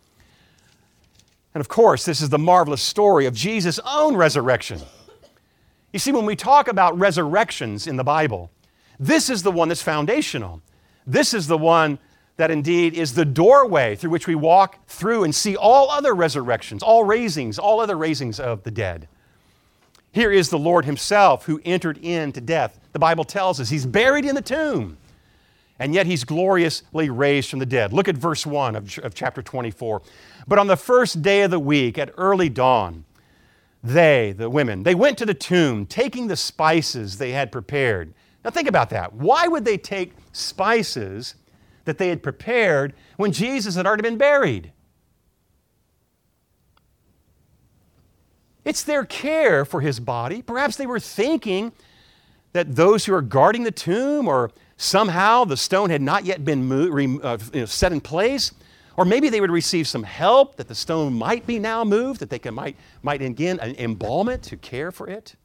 And 1.54 1.62
of 1.62 1.70
course, 1.70 2.04
this 2.04 2.20
is 2.20 2.28
the 2.28 2.38
marvelous 2.38 2.82
story 2.82 3.26
of 3.26 3.34
Jesus' 3.34 3.80
own 3.86 4.18
resurrection. 4.18 4.82
You 5.94 6.00
see, 6.00 6.12
when 6.12 6.26
we 6.26 6.36
talk 6.36 6.68
about 6.68 7.00
resurrections 7.00 7.88
in 7.88 7.96
the 7.96 8.04
Bible, 8.04 8.52
this 9.00 9.30
is 9.30 9.44
the 9.44 9.52
one 9.52 9.68
that's 9.68 9.82
foundational. 9.82 10.62
This 11.06 11.34
is 11.34 11.48
the 11.48 11.58
one 11.58 12.00
that 12.38 12.52
indeed 12.52 12.94
is 12.94 13.14
the 13.14 13.26
doorway 13.26 13.96
through 13.96 14.10
which 14.10 14.28
we 14.28 14.36
walk 14.36 14.86
through 14.88 15.24
and 15.24 15.34
see 15.34 15.56
all 15.56 15.90
other 15.90 16.14
resurrections, 16.14 16.84
all 16.84 17.04
raisings, 17.04 17.58
all 17.58 17.80
other 17.80 17.98
raisings 17.98 18.40
of 18.40 18.64
the 18.64 18.72
dead. 18.72 19.08
Here 20.12 20.32
is 20.32 20.50
the 20.50 20.60
Lord 20.60 20.86
Himself 20.86 21.46
who 21.46 21.62
entered 21.66 21.98
into 21.98 22.42
death. 22.42 22.80
The 22.94 23.00
Bible 23.00 23.24
tells 23.24 23.60
us 23.60 23.70
He's 23.70 23.86
buried 23.86 24.26
in 24.26 24.36
the 24.36 24.42
tomb, 24.42 24.98
and 25.80 25.94
yet 25.94 26.06
He's 26.06 26.24
gloriously 26.24 27.10
raised 27.10 27.50
from 27.50 27.60
the 27.60 27.66
dead. 27.66 27.94
Look 27.94 28.08
at 28.08 28.16
verse 28.16 28.46
1 28.46 28.76
of, 28.76 28.98
of 29.00 29.14
chapter 29.14 29.42
24. 29.42 30.02
But 30.48 30.60
on 30.60 30.68
the 30.68 30.78
first 30.78 31.22
day 31.22 31.42
of 31.42 31.52
the 31.52 31.60
week, 31.60 31.98
at 31.98 32.12
early 32.18 32.50
dawn, 32.50 33.06
they, 33.84 34.34
the 34.36 34.50
women, 34.50 34.84
they 34.84 34.96
went 34.96 35.18
to 35.20 35.26
the 35.26 35.34
tomb, 35.34 35.86
taking 35.86 36.28
the 36.28 36.36
spices 36.36 37.18
they 37.18 37.32
had 37.32 37.52
prepared. 37.52 38.14
Now 38.46 38.52
think 38.52 38.70
about 38.70 38.92
that. 38.92 39.12
Why 39.14 39.50
would 39.50 39.66
they 39.66 39.78
take 39.78 40.14
spices 40.32 41.36
that 41.86 41.98
they 41.98 42.10
had 42.10 42.22
prepared 42.22 42.94
when 43.16 43.32
Jesus 43.32 43.76
had 43.76 43.88
already 43.88 44.04
been 44.04 44.18
buried. 44.18 44.72
It's 48.66 48.84
their 48.84 49.06
care 49.06 49.64
for 49.64 49.82
his 49.82 50.00
body. 50.00 50.42
Perhaps 50.42 50.76
they 50.76 50.88
were 50.88 51.00
thinking 51.00 51.72
that 52.54 52.76
those 52.76 53.06
who 53.06 53.14
are 53.14 53.22
guarding 53.22 53.64
the 53.64 53.72
tomb, 53.72 54.28
or 54.28 54.50
somehow 54.76 55.46
the 55.46 55.58
stone 55.58 55.92
had 55.92 56.02
not 56.02 56.26
yet 56.26 56.44
been 56.44 56.66
moved, 56.66 57.24
uh, 57.24 57.38
you 57.54 57.62
know, 57.62 57.66
set 57.66 57.92
in 57.92 58.02
place, 58.02 58.52
or 58.98 59.06
maybe 59.06 59.30
they 59.30 59.42
would 59.42 59.52
receive 59.52 59.88
some 59.88 60.04
help 60.04 60.56
that 60.56 60.68
the 60.68 60.74
stone 60.74 61.14
might 61.14 61.46
be 61.46 61.60
now 61.60 61.84
moved, 61.84 62.22
that 62.22 62.30
they 62.30 62.40
can, 62.40 62.56
might, 62.56 62.76
might 63.04 63.22
again 63.22 63.60
embalm 63.60 64.30
it 64.30 64.42
to 64.44 64.58
care 64.58 64.92
for 64.92 65.08
it. 65.08 65.36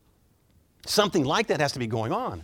Something 0.86 1.24
like 1.24 1.48
that 1.48 1.60
has 1.60 1.72
to 1.72 1.78
be 1.78 1.86
going 1.86 2.12
on. 2.12 2.42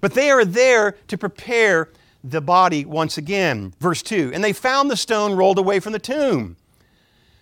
But 0.00 0.14
they 0.14 0.30
are 0.30 0.44
there 0.44 0.92
to 1.08 1.18
prepare 1.18 1.90
the 2.22 2.40
body 2.40 2.84
once 2.84 3.18
again. 3.18 3.74
Verse 3.80 4.02
2 4.02 4.32
And 4.34 4.42
they 4.42 4.52
found 4.52 4.90
the 4.90 4.96
stone 4.96 5.34
rolled 5.34 5.58
away 5.58 5.80
from 5.80 5.92
the 5.92 5.98
tomb. 5.98 6.56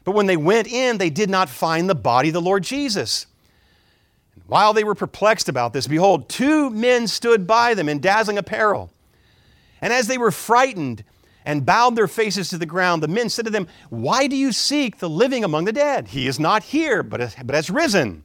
But 0.04 0.14
when 0.14 0.26
they 0.26 0.36
went 0.36 0.68
in, 0.68 0.98
they 0.98 1.10
did 1.10 1.28
not 1.28 1.48
find 1.48 1.90
the 1.90 1.94
body 1.94 2.28
of 2.28 2.34
the 2.34 2.40
Lord 2.40 2.62
Jesus. 2.62 3.26
And 4.34 4.44
While 4.46 4.72
they 4.72 4.84
were 4.84 4.94
perplexed 4.94 5.48
about 5.48 5.72
this, 5.72 5.88
behold, 5.88 6.28
two 6.28 6.70
men 6.70 7.08
stood 7.08 7.46
by 7.46 7.74
them 7.74 7.88
in 7.88 8.00
dazzling 8.00 8.38
apparel. 8.38 8.90
And 9.80 9.92
as 9.92 10.06
they 10.06 10.16
were 10.16 10.30
frightened 10.30 11.02
and 11.44 11.66
bowed 11.66 11.96
their 11.96 12.08
faces 12.08 12.48
to 12.50 12.58
the 12.58 12.66
ground, 12.66 13.02
the 13.02 13.08
men 13.08 13.28
said 13.28 13.46
to 13.46 13.50
them, 13.50 13.66
Why 13.90 14.26
do 14.26 14.36
you 14.36 14.52
seek 14.52 14.98
the 14.98 15.10
living 15.10 15.44
among 15.44 15.64
the 15.64 15.72
dead? 15.72 16.08
He 16.08 16.26
is 16.26 16.38
not 16.38 16.62
here, 16.62 17.02
but, 17.02 17.36
but 17.44 17.54
has 17.54 17.68
risen. 17.68 18.22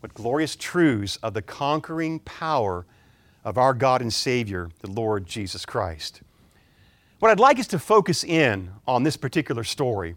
What 0.00 0.14
glorious 0.14 0.56
truths 0.56 1.16
of 1.22 1.34
the 1.34 1.42
conquering 1.42 2.20
power 2.20 2.86
of 3.44 3.58
our 3.58 3.74
God 3.74 4.02
and 4.02 4.12
Savior, 4.12 4.70
the 4.80 4.90
Lord 4.90 5.26
Jesus 5.26 5.64
Christ. 5.64 6.20
What 7.18 7.30
I'd 7.30 7.40
like 7.40 7.58
us 7.58 7.66
to 7.68 7.78
focus 7.78 8.22
in 8.22 8.70
on 8.86 9.02
this 9.02 9.16
particular 9.16 9.64
story 9.64 10.16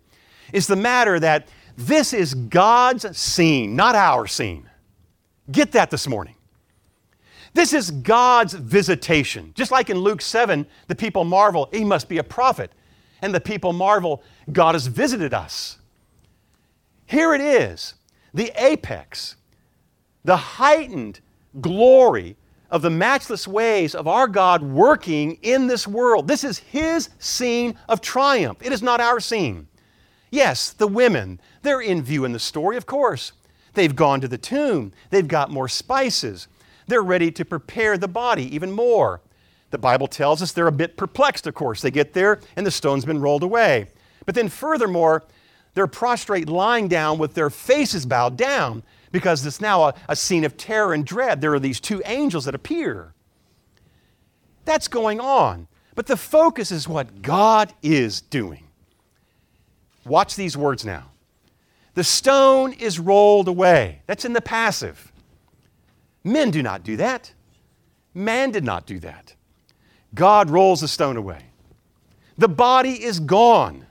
is 0.53 0.67
the 0.67 0.75
matter 0.75 1.19
that 1.19 1.47
this 1.77 2.13
is 2.13 2.33
God's 2.33 3.17
scene, 3.17 3.75
not 3.75 3.95
our 3.95 4.27
scene. 4.27 4.69
Get 5.51 5.71
that 5.71 5.89
this 5.89 6.07
morning. 6.07 6.35
This 7.53 7.73
is 7.73 7.91
God's 7.91 8.53
visitation. 8.53 9.51
Just 9.55 9.71
like 9.71 9.89
in 9.89 9.97
Luke 9.97 10.21
7, 10.21 10.65
the 10.87 10.95
people 10.95 11.23
marvel, 11.23 11.69
he 11.73 11.83
must 11.83 12.07
be 12.07 12.17
a 12.19 12.23
prophet. 12.23 12.71
And 13.21 13.33
the 13.33 13.41
people 13.41 13.73
marvel, 13.73 14.23
God 14.51 14.75
has 14.75 14.87
visited 14.87 15.33
us. 15.33 15.77
Here 17.05 17.33
it 17.33 17.41
is, 17.41 17.95
the 18.33 18.51
apex, 18.55 19.35
the 20.23 20.37
heightened 20.37 21.19
glory 21.59 22.35
of 22.69 22.81
the 22.81 22.89
matchless 22.89 23.47
ways 23.47 23.93
of 23.93 24.07
our 24.07 24.27
God 24.27 24.63
working 24.63 25.37
in 25.41 25.67
this 25.67 25.87
world. 25.87 26.27
This 26.27 26.43
is 26.43 26.59
His 26.59 27.09
scene 27.19 27.77
of 27.89 28.01
triumph. 28.01 28.59
It 28.61 28.71
is 28.71 28.81
not 28.81 29.01
our 29.01 29.19
scene. 29.19 29.67
Yes, 30.29 30.71
the 30.71 30.87
women, 30.87 31.41
they're 31.61 31.81
in 31.81 32.01
view 32.01 32.23
in 32.23 32.31
the 32.31 32.39
story, 32.39 32.77
of 32.77 32.85
course. 32.85 33.33
They've 33.73 33.95
gone 33.95 34.21
to 34.21 34.27
the 34.27 34.37
tomb, 34.37 34.93
they've 35.09 35.27
got 35.27 35.51
more 35.51 35.67
spices, 35.67 36.47
they're 36.87 37.01
ready 37.01 37.31
to 37.31 37.45
prepare 37.45 37.97
the 37.97 38.07
body 38.07 38.53
even 38.53 38.71
more. 38.71 39.21
The 39.71 39.77
Bible 39.77 40.07
tells 40.07 40.41
us 40.41 40.51
they're 40.51 40.67
a 40.67 40.71
bit 40.71 40.97
perplexed, 40.97 41.47
of 41.47 41.53
course. 41.53 41.81
They 41.81 41.91
get 41.91 42.13
there 42.13 42.39
and 42.57 42.65
the 42.65 42.71
stone's 42.71 43.05
been 43.05 43.21
rolled 43.21 43.43
away. 43.43 43.87
But 44.25 44.35
then, 44.35 44.49
furthermore, 44.49 45.23
they're 45.73 45.87
prostrate 45.87 46.49
lying 46.49 46.89
down 46.89 47.17
with 47.17 47.33
their 47.33 47.49
faces 47.49 48.05
bowed 48.05 48.35
down 48.35 48.83
because 49.11 49.45
it's 49.45 49.61
now 49.61 49.83
a, 49.83 49.93
a 50.09 50.15
scene 50.15 50.43
of 50.43 50.57
terror 50.57 50.93
and 50.93 51.05
dread. 51.05 51.41
There 51.41 51.53
are 51.53 51.59
these 51.59 51.79
two 51.79 52.01
angels 52.05 52.45
that 52.45 52.55
appear. 52.55 53.13
That's 54.65 54.87
going 54.87 55.19
on. 55.19 55.67
But 55.95 56.07
the 56.07 56.17
focus 56.17 56.71
is 56.71 56.87
what 56.87 57.21
God 57.21 57.73
is 57.81 58.21
doing. 58.21 58.67
Watch 60.05 60.35
these 60.35 60.55
words 60.55 60.85
now. 60.85 61.11
The 61.93 62.03
stone 62.03 62.73
is 62.73 62.99
rolled 62.99 63.47
away. 63.47 64.01
That's 64.07 64.25
in 64.25 64.33
the 64.33 64.41
passive. 64.41 65.11
Men 66.23 66.51
do 66.51 66.63
not 66.63 66.83
do 66.83 66.97
that. 66.97 67.33
Man 68.13 68.51
did 68.51 68.63
not 68.63 68.85
do 68.85 68.99
that. 68.99 69.35
God 70.13 70.49
rolls 70.49 70.81
the 70.81 70.87
stone 70.87 71.17
away. 71.17 71.45
The 72.37 72.49
body 72.49 73.03
is 73.03 73.19
gone, 73.19 73.85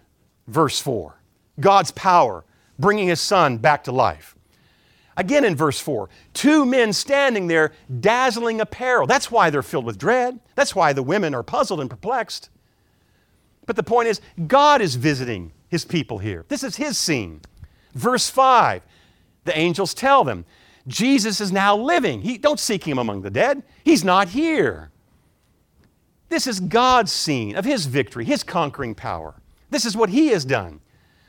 verse 0.46 0.80
4. 0.80 1.14
God's 1.58 1.90
power, 1.90 2.44
bringing 2.78 3.08
his 3.08 3.20
son 3.20 3.58
back 3.58 3.84
to 3.84 3.92
life. 3.92 4.34
Again 5.20 5.44
in 5.44 5.54
verse 5.54 5.78
4, 5.78 6.08
two 6.32 6.64
men 6.64 6.94
standing 6.94 7.46
there, 7.46 7.72
dazzling 8.00 8.58
apparel. 8.58 9.06
That's 9.06 9.30
why 9.30 9.50
they're 9.50 9.62
filled 9.62 9.84
with 9.84 9.98
dread. 9.98 10.40
That's 10.54 10.74
why 10.74 10.94
the 10.94 11.02
women 11.02 11.34
are 11.34 11.42
puzzled 11.42 11.78
and 11.78 11.90
perplexed. 11.90 12.48
But 13.66 13.76
the 13.76 13.82
point 13.82 14.08
is, 14.08 14.22
God 14.46 14.80
is 14.80 14.94
visiting 14.94 15.52
his 15.68 15.84
people 15.84 16.20
here. 16.20 16.46
This 16.48 16.64
is 16.64 16.76
his 16.76 16.96
scene. 16.96 17.42
Verse 17.92 18.30
5, 18.30 18.82
the 19.44 19.58
angels 19.58 19.92
tell 19.92 20.24
them, 20.24 20.46
Jesus 20.86 21.38
is 21.38 21.52
now 21.52 21.76
living. 21.76 22.22
He, 22.22 22.38
don't 22.38 22.58
seek 22.58 22.88
him 22.88 22.98
among 22.98 23.20
the 23.20 23.28
dead. 23.28 23.62
He's 23.84 24.02
not 24.02 24.30
here. 24.30 24.90
This 26.30 26.46
is 26.46 26.60
God's 26.60 27.12
scene 27.12 27.56
of 27.56 27.66
his 27.66 27.84
victory, 27.84 28.24
his 28.24 28.42
conquering 28.42 28.94
power. 28.94 29.34
This 29.68 29.84
is 29.84 29.94
what 29.94 30.08
he 30.08 30.28
has 30.28 30.46
done. 30.46 30.80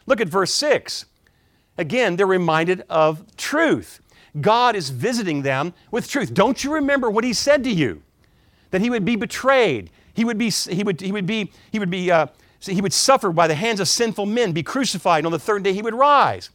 Look 0.05 0.21
at 0.21 0.29
verse 0.29 0.53
6. 0.53 1.07
Again, 1.77 2.15
they're 2.15 2.27
reminded 2.27 2.83
of 2.89 3.25
truth. 3.37 4.01
God 4.39 4.75
is 4.75 4.89
visiting 4.89 5.41
them 5.41 5.73
with 5.89 6.09
truth. 6.09 6.33
Don't 6.33 6.63
you 6.63 6.73
remember 6.73 7.09
what 7.09 7.23
He 7.23 7.33
said 7.33 7.63
to 7.63 7.71
you? 7.71 8.03
That 8.71 8.81
He 8.81 8.89
would 8.89 9.05
be 9.05 9.15
betrayed. 9.15 9.89
He 10.13 10.25
would 10.25 10.37
be, 10.37 10.49
he 10.49 10.83
would, 10.83 10.99
he 10.99 11.11
would 11.11 11.25
be, 11.25 11.51
he 11.71 11.79
would 11.79 11.89
be, 11.89 12.11
uh, 12.11 12.27
he 12.59 12.81
would 12.81 12.93
suffer 12.93 13.31
by 13.31 13.47
the 13.47 13.55
hands 13.55 13.79
of 13.79 13.87
sinful 13.87 14.25
men, 14.25 14.51
be 14.51 14.63
crucified, 14.63 15.19
and 15.19 15.27
on 15.27 15.31
the 15.31 15.39
third 15.39 15.63
day 15.63 15.73
He 15.73 15.81
would 15.81 15.95
rise. 15.95 16.49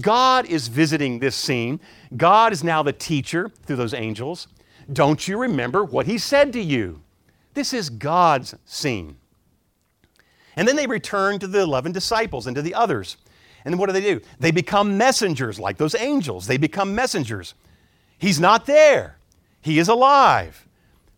God 0.00 0.46
is 0.46 0.68
visiting 0.68 1.18
this 1.18 1.34
scene. 1.34 1.80
God 2.16 2.52
is 2.52 2.62
now 2.62 2.82
the 2.82 2.92
teacher 2.92 3.50
through 3.64 3.76
those 3.76 3.94
angels. 3.94 4.48
Don't 4.92 5.26
you 5.26 5.38
remember 5.38 5.84
what 5.84 6.06
He 6.06 6.18
said 6.18 6.52
to 6.52 6.60
you? 6.60 7.00
This 7.54 7.72
is 7.72 7.88
God's 7.88 8.54
scene. 8.66 9.16
And 10.56 10.66
then 10.66 10.76
they 10.76 10.86
return 10.86 11.38
to 11.38 11.46
the 11.46 11.60
11 11.60 11.92
disciples 11.92 12.46
and 12.46 12.54
to 12.56 12.62
the 12.62 12.74
others. 12.74 13.16
And 13.66 13.80
what 13.80 13.86
do 13.86 13.92
they 13.92 14.00
do? 14.00 14.20
They 14.38 14.52
become 14.52 14.96
messengers 14.96 15.58
like 15.58 15.76
those 15.76 15.96
angels. 15.96 16.46
They 16.46 16.56
become 16.56 16.94
messengers. 16.94 17.54
He's 18.16 18.40
not 18.40 18.64
there, 18.64 19.18
He 19.60 19.78
is 19.78 19.88
alive. 19.88 20.62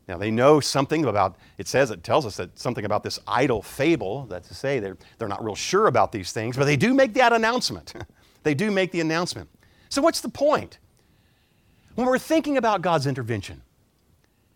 Now 0.08 0.16
they 0.16 0.30
know 0.30 0.58
something 0.58 1.04
about, 1.04 1.36
it 1.58 1.68
says, 1.68 1.90
it 1.90 2.02
tells 2.02 2.24
us 2.24 2.38
that 2.38 2.58
something 2.58 2.86
about 2.86 3.02
this 3.02 3.20
idle 3.28 3.60
fable, 3.60 4.24
that's 4.24 4.48
to 4.48 4.54
say 4.54 4.80
they're, 4.80 4.96
they're 5.18 5.28
not 5.28 5.44
real 5.44 5.54
sure 5.54 5.86
about 5.86 6.12
these 6.12 6.32
things, 6.32 6.56
but 6.56 6.64
they 6.64 6.78
do 6.78 6.94
make 6.94 7.12
that 7.12 7.34
announcement. 7.34 7.92
they 8.42 8.54
do 8.54 8.70
make 8.70 8.90
the 8.90 9.00
announcement. 9.00 9.50
So 9.90 10.00
what's 10.00 10.22
the 10.22 10.30
point? 10.30 10.78
When 11.94 12.06
we're 12.06 12.18
thinking 12.18 12.56
about 12.56 12.80
God's 12.80 13.06
intervention, 13.06 13.60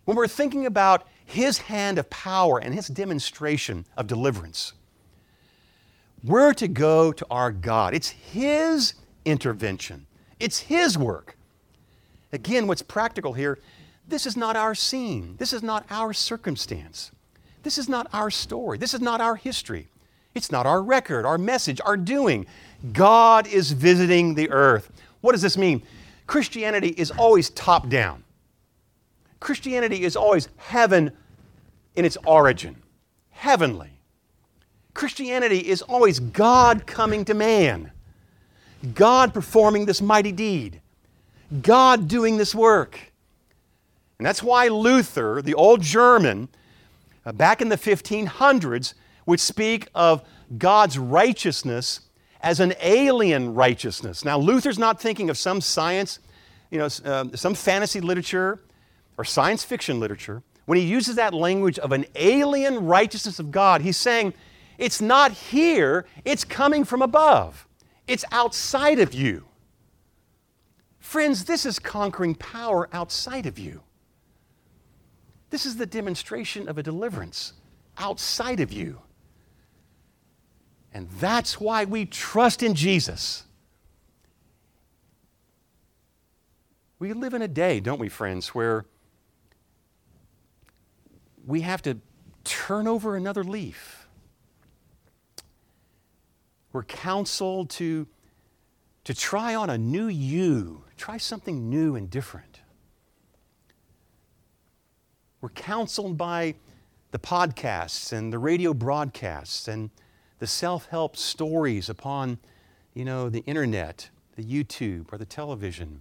when 0.07 0.16
we're 0.16 0.26
thinking 0.26 0.64
about 0.64 1.07
His 1.26 1.59
hand 1.59 1.98
of 1.98 2.09
power 2.09 2.59
and 2.59 2.74
His 2.74 2.88
demonstration 2.88 3.85
of 3.94 4.07
deliverance, 4.07 4.72
we're 6.24 6.52
to 6.54 6.68
go 6.68 7.12
to 7.12 7.26
our 7.30 7.50
God. 7.50 7.94
It's 7.94 8.11
His 8.11 8.94
intervention, 9.24 10.06
it's 10.40 10.58
His 10.58 10.96
work. 10.98 11.37
Again, 12.32 12.66
what's 12.66 12.82
practical 12.82 13.35
here 13.35 13.58
this 14.08 14.26
is 14.26 14.37
not 14.37 14.56
our 14.56 14.74
scene, 14.74 15.37
this 15.38 15.52
is 15.52 15.62
not 15.62 15.87
our 15.90 16.12
circumstance, 16.12 17.12
this 17.62 17.78
is 17.78 17.88
not 17.88 18.08
our 18.12 18.30
story, 18.30 18.78
this 18.78 18.94
is 18.94 19.00
not 19.00 19.20
our 19.20 19.37
history. 19.37 19.88
It's 20.35 20.50
not 20.50 20.66
our 20.66 20.82
record, 20.82 21.26
our 21.26 21.38
message, 21.38 21.80
our 21.85 21.96
doing. 21.96 22.46
God 22.92 23.46
is 23.46 23.72
visiting 23.72 24.35
the 24.35 24.50
earth. 24.50 24.90
What 25.20 25.32
does 25.32 25.42
this 25.42 25.58
mean? 25.58 25.82
Christianity 26.26 26.88
is 26.88 27.11
always 27.11 27.50
top 27.50 27.88
down. 27.88 28.24
Christianity 29.40 30.04
is 30.04 30.16
always 30.16 30.48
heaven 30.56 31.12
in 31.96 32.04
its 32.04 32.16
origin, 32.24 32.76
heavenly. 33.30 33.90
Christianity 34.94 35.59
is 35.59 35.83
always 35.83 36.20
God 36.20 36.87
coming 36.87 37.24
to 37.24 37.35
man, 37.35 37.92
God 38.94 39.33
performing 39.33 39.87
this 39.87 40.02
mighty 40.02 40.33
deed, 40.33 40.81
God 41.62 42.09
doing 42.09 42.37
this 42.37 42.55
work. 42.55 43.12
And 44.18 44.26
that's 44.26 44.42
why 44.42 44.68
Luther, 44.68 45.42
the 45.42 45.55
old 45.55 45.83
German, 45.83 46.48
uh, 47.24 47.33
back 47.33 47.61
in 47.61 47.68
the 47.68 47.76
1500s, 47.76 48.94
would 49.26 49.40
speak 49.40 49.88
of 49.94 50.22
God's 50.59 50.98
righteousness 50.98 52.00
as 52.40 52.61
an 52.61 52.74
alien 52.81 53.55
righteousness. 53.55 54.24
Now, 54.24 54.38
Luther's 54.38 54.78
not 54.78 55.00
thinking 55.00 55.31
of 55.31 55.38
some 55.38 55.61
science, 55.61 56.18
you 56.70 56.78
know, 56.78 56.88
uh, 57.05 57.24
some 57.35 57.55
fantasy 57.55 58.00
literature 58.00 58.61
or 59.16 59.24
science 59.24 59.64
fiction 59.64 60.00
literature. 60.00 60.42
When 60.66 60.78
he 60.78 60.85
uses 60.85 61.16
that 61.16 61.35
language 61.35 61.78
of 61.78 61.92
an 61.92 62.07
alien 62.14 62.87
righteousness 62.87 63.38
of 63.38 63.50
God, 63.50 63.81
he's 63.81 63.96
saying 63.96 64.35
it's 64.83 65.01
not 65.01 65.31
here, 65.31 66.07
it's 66.25 66.42
coming 66.42 66.85
from 66.85 67.03
above, 67.03 67.68
it's 68.09 68.25
outside 68.33 68.99
of 68.99 69.14
you. 69.14 69.45
Friends, 70.99 71.45
this 71.45 71.64
is 71.64 71.79
conquering 71.79 72.35
power 72.35 72.88
outside 72.92 73.47
of 73.47 73.61
you. 73.61 73.83
This 75.51 75.66
is 75.66 75.77
the 75.77 75.87
demonstration 75.87 76.68
of 76.68 76.79
a 76.79 76.83
deliverance 76.83 77.53
outside 77.97 78.59
of 78.59 78.73
you. 78.73 78.99
And 80.92 81.09
that's 81.21 81.61
why 81.61 81.85
we 81.85 82.05
trust 82.05 82.61
in 82.61 82.75
Jesus. 82.75 83.45
We 86.99 87.12
live 87.12 87.35
in 87.35 87.42
a 87.42 87.49
day, 87.49 87.79
don't 87.79 88.01
we, 88.01 88.09
friends, 88.09 88.49
where 88.49 88.87
we 91.47 91.61
have 91.61 91.83
to 91.83 91.99
turn 92.42 92.88
over 92.88 93.14
another 93.14 93.45
leaf. 93.45 94.02
We're 96.72 96.85
counseled 96.85 97.70
to, 97.70 98.06
to 99.04 99.14
try 99.14 99.54
on 99.54 99.70
a 99.70 99.78
new 99.78 100.06
you, 100.06 100.85
try 100.96 101.18
something 101.18 101.68
new 101.68 101.96
and 101.96 102.08
different. 102.08 102.61
We're 105.40 105.50
counseled 105.50 106.16
by 106.16 106.54
the 107.11 107.18
podcasts 107.18 108.12
and 108.12 108.32
the 108.32 108.38
radio 108.38 108.72
broadcasts 108.72 109.68
and 109.68 109.90
the 110.38 110.46
self-help 110.46 111.16
stories 111.16 111.88
upon, 111.88 112.38
you 112.94 113.04
know, 113.04 113.28
the 113.28 113.40
internet, 113.40 114.08
the 114.37 114.44
YouTube 114.44 115.12
or 115.12 115.18
the 115.18 115.26
television 115.26 116.00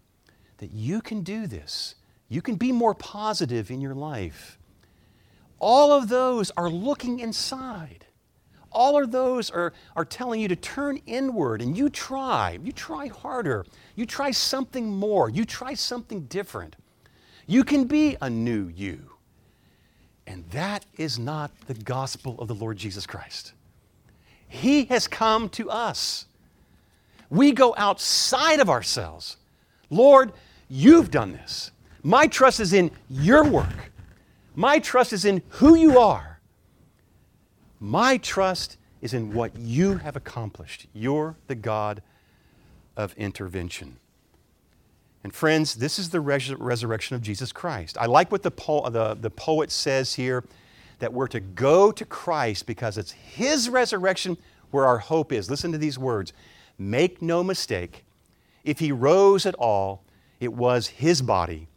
that 0.57 0.71
you 0.71 1.01
can 1.01 1.21
do 1.21 1.47
this. 1.47 1.95
You 2.29 2.41
can 2.41 2.55
be 2.55 2.71
more 2.71 2.95
positive 2.95 3.69
in 3.69 3.81
your 3.81 3.95
life. 3.95 4.57
All 5.60 5.91
of 5.91 6.07
those 6.07 6.49
are 6.51 6.69
looking 6.69 7.19
inside. 7.19 8.05
All 8.71 9.01
of 9.01 9.12
those 9.12 9.49
are, 9.51 9.73
are 9.95 10.05
telling 10.05 10.39
you 10.39 10.47
to 10.47 10.55
turn 10.55 11.01
inward 11.05 11.62
and 11.62 11.77
you 11.77 11.89
try. 11.89 12.57
You 12.63 12.71
try 12.71 13.07
harder. 13.07 13.65
You 13.95 14.05
try 14.05 14.31
something 14.31 14.89
more. 14.89 15.29
You 15.29 15.45
try 15.45 15.73
something 15.73 16.21
different. 16.21 16.75
You 17.47 17.63
can 17.63 17.86
be 17.86 18.15
a 18.21 18.29
new 18.29 18.67
you. 18.67 19.12
And 20.25 20.49
that 20.51 20.86
is 20.97 21.19
not 21.19 21.51
the 21.67 21.73
gospel 21.73 22.36
of 22.39 22.47
the 22.47 22.55
Lord 22.55 22.77
Jesus 22.77 23.05
Christ. 23.05 23.53
He 24.47 24.86
has 24.86 25.07
come 25.07 25.49
to 25.49 25.69
us. 25.69 26.25
We 27.29 27.51
go 27.51 27.73
outside 27.77 28.60
of 28.60 28.69
ourselves. 28.69 29.38
Lord, 29.89 30.31
you've 30.69 31.12
done 31.12 31.34
this. 31.34 31.71
My 32.03 32.27
trust 32.27 32.60
is 32.60 32.73
in 32.73 32.91
your 33.10 33.43
work. 33.43 33.91
My 34.55 34.79
trust 34.79 35.13
is 35.13 35.25
in 35.25 35.41
who 35.49 35.75
you 35.75 35.99
are. 35.99 36.31
My 37.82 38.17
trust 38.17 38.78
is 39.02 39.13
in 39.13 39.34
what 39.34 39.58
you 39.58 39.98
have 39.98 40.15
accomplished. 40.15 40.86
You're 40.94 41.36
the 41.48 41.56
God 41.56 42.04
of 42.96 43.13
intervention. 43.17 43.98
And 45.24 45.34
friends, 45.34 45.76
this 45.76 45.98
is 45.98 46.12
the 46.12 46.22
res- 46.22 46.54
resurrection 46.54 47.15
of 47.15 47.24
Jesus 47.24 47.52
Christ. 47.52 47.98
I 48.00 48.06
like 48.06 48.32
what 48.32 48.44
the, 48.44 48.52
po- 48.52 48.82
uh, 48.82 48.89
the, 48.89 49.15
the 49.15 49.32
poet 49.32 49.72
says 49.72 50.13
here 50.13 50.44
that 51.00 51.12
we're 51.12 51.28
to 51.28 51.39
go 51.39 51.91
to 51.91 52.06
Christ 52.06 52.67
because 52.67 53.00
it's 53.00 53.12
His 53.12 53.67
resurrection 53.67 54.38
where 54.70 54.86
our 54.86 55.00
hope 55.00 55.32
is. 55.32 55.50
Listen 55.50 55.72
to 55.72 55.78
these 55.80 55.98
words 55.98 56.34
Make 56.78 57.22
no 57.22 57.44
mistake, 57.44 58.06
if 58.63 58.78
He 58.80 58.91
rose 58.91 59.48
at 59.48 59.56
all, 59.56 60.04
it 60.39 60.54
was 60.54 60.88
His 60.88 61.24
body. 61.24 61.67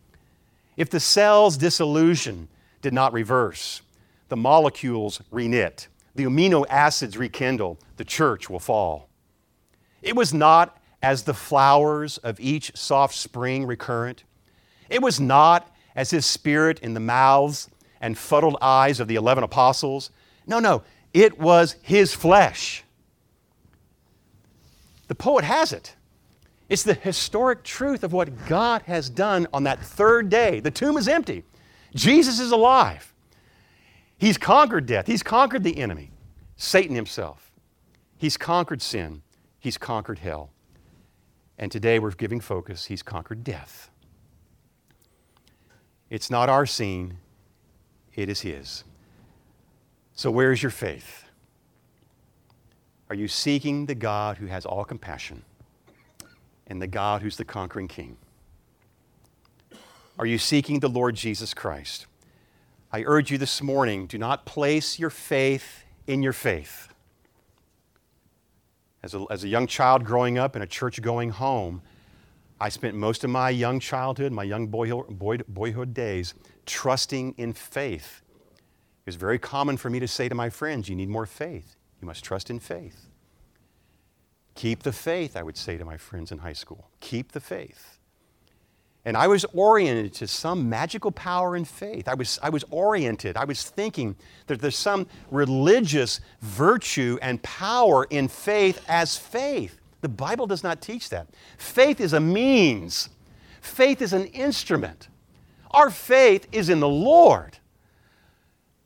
If 0.77 0.91
the 0.91 1.01
cell's 1.01 1.57
dissolution 1.57 2.49
did 2.83 2.93
not 2.93 3.15
reverse. 3.15 3.81
The 4.29 4.37
molecules 4.37 5.21
reknit, 5.33 5.87
the 6.15 6.25
amino 6.25 6.65
acids 6.69 7.17
rekindle, 7.17 7.79
the 7.97 8.05
church 8.05 8.49
will 8.49 8.61
fall. 8.61 9.09
It 10.03 10.15
was 10.15 10.33
not 10.33 10.79
as 11.03 11.25
the 11.25 11.35
flowers 11.35 12.19
of 12.19 12.41
each 12.41 12.77
soft 12.77 13.15
spring 13.15 13.67
recurrent. 13.67 14.25
It 14.89 15.03
was 15.03 15.21
not 15.21 15.71
as 15.95 16.11
his 16.11 16.27
spirit 16.27 16.79
in 16.81 16.95
the 16.95 17.01
mouths 17.01 17.69
and 18.01 18.17
fuddled 18.17 18.57
eyes 18.61 19.01
of 19.01 19.09
the 19.09 19.15
11 19.15 19.45
apostles. 19.45 20.11
No, 20.47 20.59
no, 20.61 20.83
it 21.13 21.39
was 21.39 21.77
his 21.83 22.15
flesh. 22.15 22.85
The 25.09 25.15
poet 25.15 25.45
has 25.45 25.73
it. 25.73 25.95
It's 26.69 26.83
the 26.83 26.95
historic 26.95 27.63
truth 27.63 28.03
of 28.03 28.13
what 28.13 28.47
God 28.47 28.83
has 28.83 29.11
done 29.11 29.47
on 29.53 29.65
that 29.65 29.81
third 29.81 30.29
day. 30.29 30.61
The 30.61 30.71
tomb 30.71 30.97
is 30.97 31.09
empty. 31.09 31.45
Jesus 31.95 32.41
is 32.41 32.51
alive. 32.51 33.14
He's 34.19 34.39
conquered 34.39 34.87
death, 34.87 35.07
He's 35.07 35.23
conquered 35.23 35.65
the 35.65 35.79
enemy, 35.79 36.11
Satan 36.57 36.95
himself. 36.95 37.51
He's 38.17 38.37
conquered 38.37 38.81
sin, 38.81 39.23
He's 39.59 39.79
conquered 39.79 40.21
hell. 40.21 40.51
And 41.59 41.71
today 41.71 41.99
we're 41.99 42.13
giving 42.13 42.41
focus, 42.41 42.87
He's 42.87 43.03
conquered 43.03 43.45
death. 43.45 43.91
It's 46.11 46.31
not 46.31 46.49
our 46.49 46.67
scene, 46.67 47.19
it 48.15 48.29
is 48.29 48.41
His. 48.41 48.85
So, 50.15 50.31
where 50.31 50.53
is 50.53 50.63
your 50.63 50.71
faith? 50.71 51.25
Are 53.11 53.17
you 53.17 53.29
seeking 53.29 53.87
the 53.87 53.95
God 53.95 54.39
who 54.39 54.47
has 54.47 54.65
all 54.65 54.85
compassion 54.85 55.43
and 56.67 56.81
the 56.81 56.87
God 56.87 57.21
who's 57.21 57.37
the 57.37 57.45
conquering 57.45 57.89
King? 57.89 58.17
Are 60.19 60.27
you 60.27 60.39
seeking 60.39 60.81
the 60.81 60.89
Lord 60.89 61.17
Jesus 61.17 61.53
Christ? 61.53 62.07
I 62.95 63.03
urge 63.07 63.33
you 63.33 63.39
this 63.39 63.61
morning 63.61 64.07
do 64.07 64.19
not 64.19 64.47
place 64.47 65.01
your 65.01 65.11
faith 65.11 65.83
in 66.07 66.23
your 66.23 66.33
faith. 66.33 66.95
As 69.03 69.15
a, 69.15 69.27
as 69.31 69.43
a 69.43 69.49
young 69.49 69.67
child 69.67 70.05
growing 70.05 70.39
up 70.39 70.55
in 70.55 70.63
a 70.63 70.67
church 70.69 71.03
going 71.03 71.31
home, 71.31 71.83
I 72.61 72.69
spent 72.69 72.95
most 72.95 73.25
of 73.25 73.31
my 73.31 73.51
young 73.51 73.81
childhood, 73.81 74.31
my 74.31 74.45
young 74.45 74.69
boyhood, 74.69 75.19
boy, 75.19 75.39
boyhood 75.49 75.93
days, 75.93 76.35
trusting 76.67 77.35
in 77.37 77.53
faith. 77.53 78.23
It 78.61 79.07
was 79.07 79.17
very 79.17 79.41
common 79.41 79.77
for 79.77 79.91
me 79.91 79.99
to 79.99 80.07
say 80.07 80.29
to 80.29 80.35
my 80.37 80.49
friends, 80.49 80.89
You 80.89 80.95
need 80.95 81.09
more 81.09 81.27
faith. 81.27 81.75
You 82.01 82.07
must 82.07 82.23
trust 82.23 82.49
in 82.49 82.61
faith. 82.61 83.09
Keep 84.55 84.85
the 84.85 84.93
faith, 84.93 85.37
I 85.37 85.43
would 85.43 85.57
say 85.57 85.77
to 85.79 85.85
my 85.85 85.97
friends 85.97 86.31
in 86.31 86.39
high 86.39 86.53
school. 86.53 86.91
Keep 87.01 87.33
the 87.33 87.41
faith. 87.41 87.94
And 89.05 89.17
I 89.17 89.27
was 89.29 89.45
oriented 89.53 90.15
to 90.15 90.27
some 90.27 90.69
magical 90.71 91.13
power 91.13 91.57
in 91.57 91.65
faith. 91.67 92.09
I 92.09 92.15
was, 92.15 92.39
I 92.43 92.49
was 92.49 92.65
oriented. 92.71 93.37
I 93.37 93.45
was 93.45 93.63
thinking 93.63 94.17
that 94.47 94.61
there's 94.61 94.77
some 94.77 95.07
religious 95.31 96.21
virtue 96.41 97.19
and 97.21 97.43
power 97.43 98.05
in 98.05 98.29
faith 98.29 98.83
as 98.89 99.19
faith. 99.19 99.79
The 100.01 100.09
Bible 100.09 100.47
does 100.47 100.63
not 100.63 100.81
teach 100.81 101.11
that. 101.11 101.29
Faith 101.59 102.01
is 102.01 102.13
a 102.13 102.21
means, 102.21 103.11
faith 103.61 104.01
is 104.01 104.13
an 104.13 104.27
instrument. 104.27 105.09
Our 105.71 105.91
faith 105.91 106.47
is 106.53 106.69
in 106.69 106.81
the 106.81 106.89
Lord. 106.89 107.59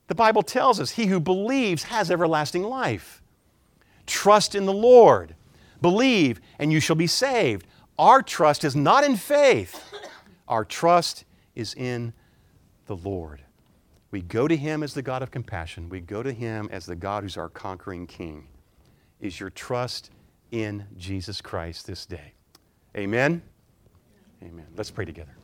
The 0.07 0.15
Bible 0.15 0.43
tells 0.43 0.81
us, 0.81 0.93
He 0.93 1.07
who 1.07 1.21
believes 1.21 1.85
has 1.85 2.11
everlasting 2.11 2.63
life. 2.63 3.23
Trust 4.07 4.55
in 4.55 4.65
the 4.65 4.73
Lord. 4.73 5.35
Believe, 5.83 6.41
and 6.59 6.73
you 6.73 6.81
shall 6.81 6.97
be 6.97 7.07
saved. 7.07 7.67
Our 7.99 8.23
trust 8.23 8.65
is 8.65 8.75
not 8.75 9.05
in 9.05 9.17
faith, 9.17 9.85
our 10.49 10.65
trust 10.65 11.25
is 11.55 11.75
in 11.75 12.13
the 12.87 12.97
Lord. 12.97 13.43
We 14.11 14.23
go 14.23 14.49
to 14.49 14.57
Him 14.57 14.83
as 14.83 14.95
the 14.95 15.03
God 15.03 15.23
of 15.23 15.31
compassion, 15.31 15.89
we 15.89 16.01
go 16.01 16.23
to 16.23 16.33
Him 16.33 16.69
as 16.73 16.87
the 16.87 16.97
God 16.97 17.23
who's 17.23 17.37
our 17.37 17.49
conquering 17.49 18.07
King. 18.07 18.49
Is 19.21 19.39
your 19.39 19.51
trust 19.51 20.11
in 20.51 20.87
Jesus 20.97 21.41
Christ 21.41 21.87
this 21.87 22.07
day? 22.07 22.33
Amen? 22.97 23.43
Amen. 24.43 24.67
Let's 24.77 24.91
pray 24.91 25.05
together. 25.05 25.37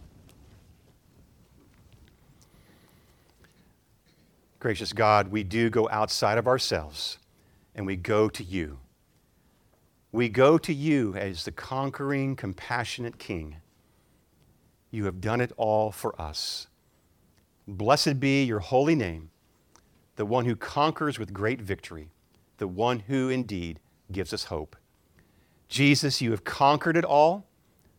Gracious 4.60 4.94
God, 4.94 5.28
we 5.28 5.42
do 5.42 5.68
go 5.68 5.88
outside 5.90 6.38
of 6.38 6.46
ourselves 6.46 7.18
and 7.74 7.84
we 7.84 7.96
go 7.96 8.30
to 8.30 8.42
you. 8.42 8.78
We 10.10 10.28
go 10.28 10.56
to 10.58 10.72
you 10.72 11.14
as 11.16 11.44
the 11.44 11.52
conquering, 11.52 12.36
compassionate 12.36 13.18
King. 13.18 13.56
You 14.94 15.06
have 15.06 15.20
done 15.20 15.40
it 15.40 15.50
all 15.56 15.90
for 15.90 16.18
us. 16.20 16.68
Blessed 17.66 18.20
be 18.20 18.44
your 18.44 18.60
holy 18.60 18.94
name, 18.94 19.30
the 20.14 20.24
one 20.24 20.44
who 20.44 20.54
conquers 20.54 21.18
with 21.18 21.32
great 21.32 21.60
victory, 21.60 22.10
the 22.58 22.68
one 22.68 23.00
who 23.00 23.28
indeed 23.28 23.80
gives 24.12 24.32
us 24.32 24.44
hope. 24.44 24.76
Jesus, 25.66 26.20
you 26.20 26.30
have 26.30 26.44
conquered 26.44 26.96
it 26.96 27.04
all. 27.04 27.44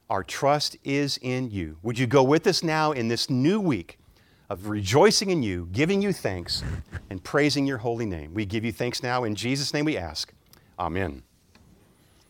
Our 0.09 0.23
trust 0.23 0.77
is 0.85 1.19
in 1.21 1.51
you. 1.51 1.79
Would 1.83 1.99
you 1.99 2.07
go 2.07 2.23
with 2.23 2.47
us 2.47 2.63
now 2.63 2.93
in 2.93 3.09
this 3.09 3.29
new 3.29 3.59
week 3.59 3.99
of 4.49 4.69
rejoicing 4.69 5.31
in 5.31 5.43
you, 5.43 5.67
giving 5.73 6.01
you 6.01 6.13
thanks, 6.13 6.63
and 7.09 7.21
praising 7.21 7.67
your 7.67 7.79
holy 7.79 8.05
name? 8.05 8.33
We 8.33 8.45
give 8.45 8.63
you 8.63 8.71
thanks 8.71 9.03
now. 9.03 9.25
In 9.25 9.35
Jesus' 9.35 9.73
name 9.73 9.83
we 9.83 9.97
ask. 9.97 10.31
Amen. 10.79 11.23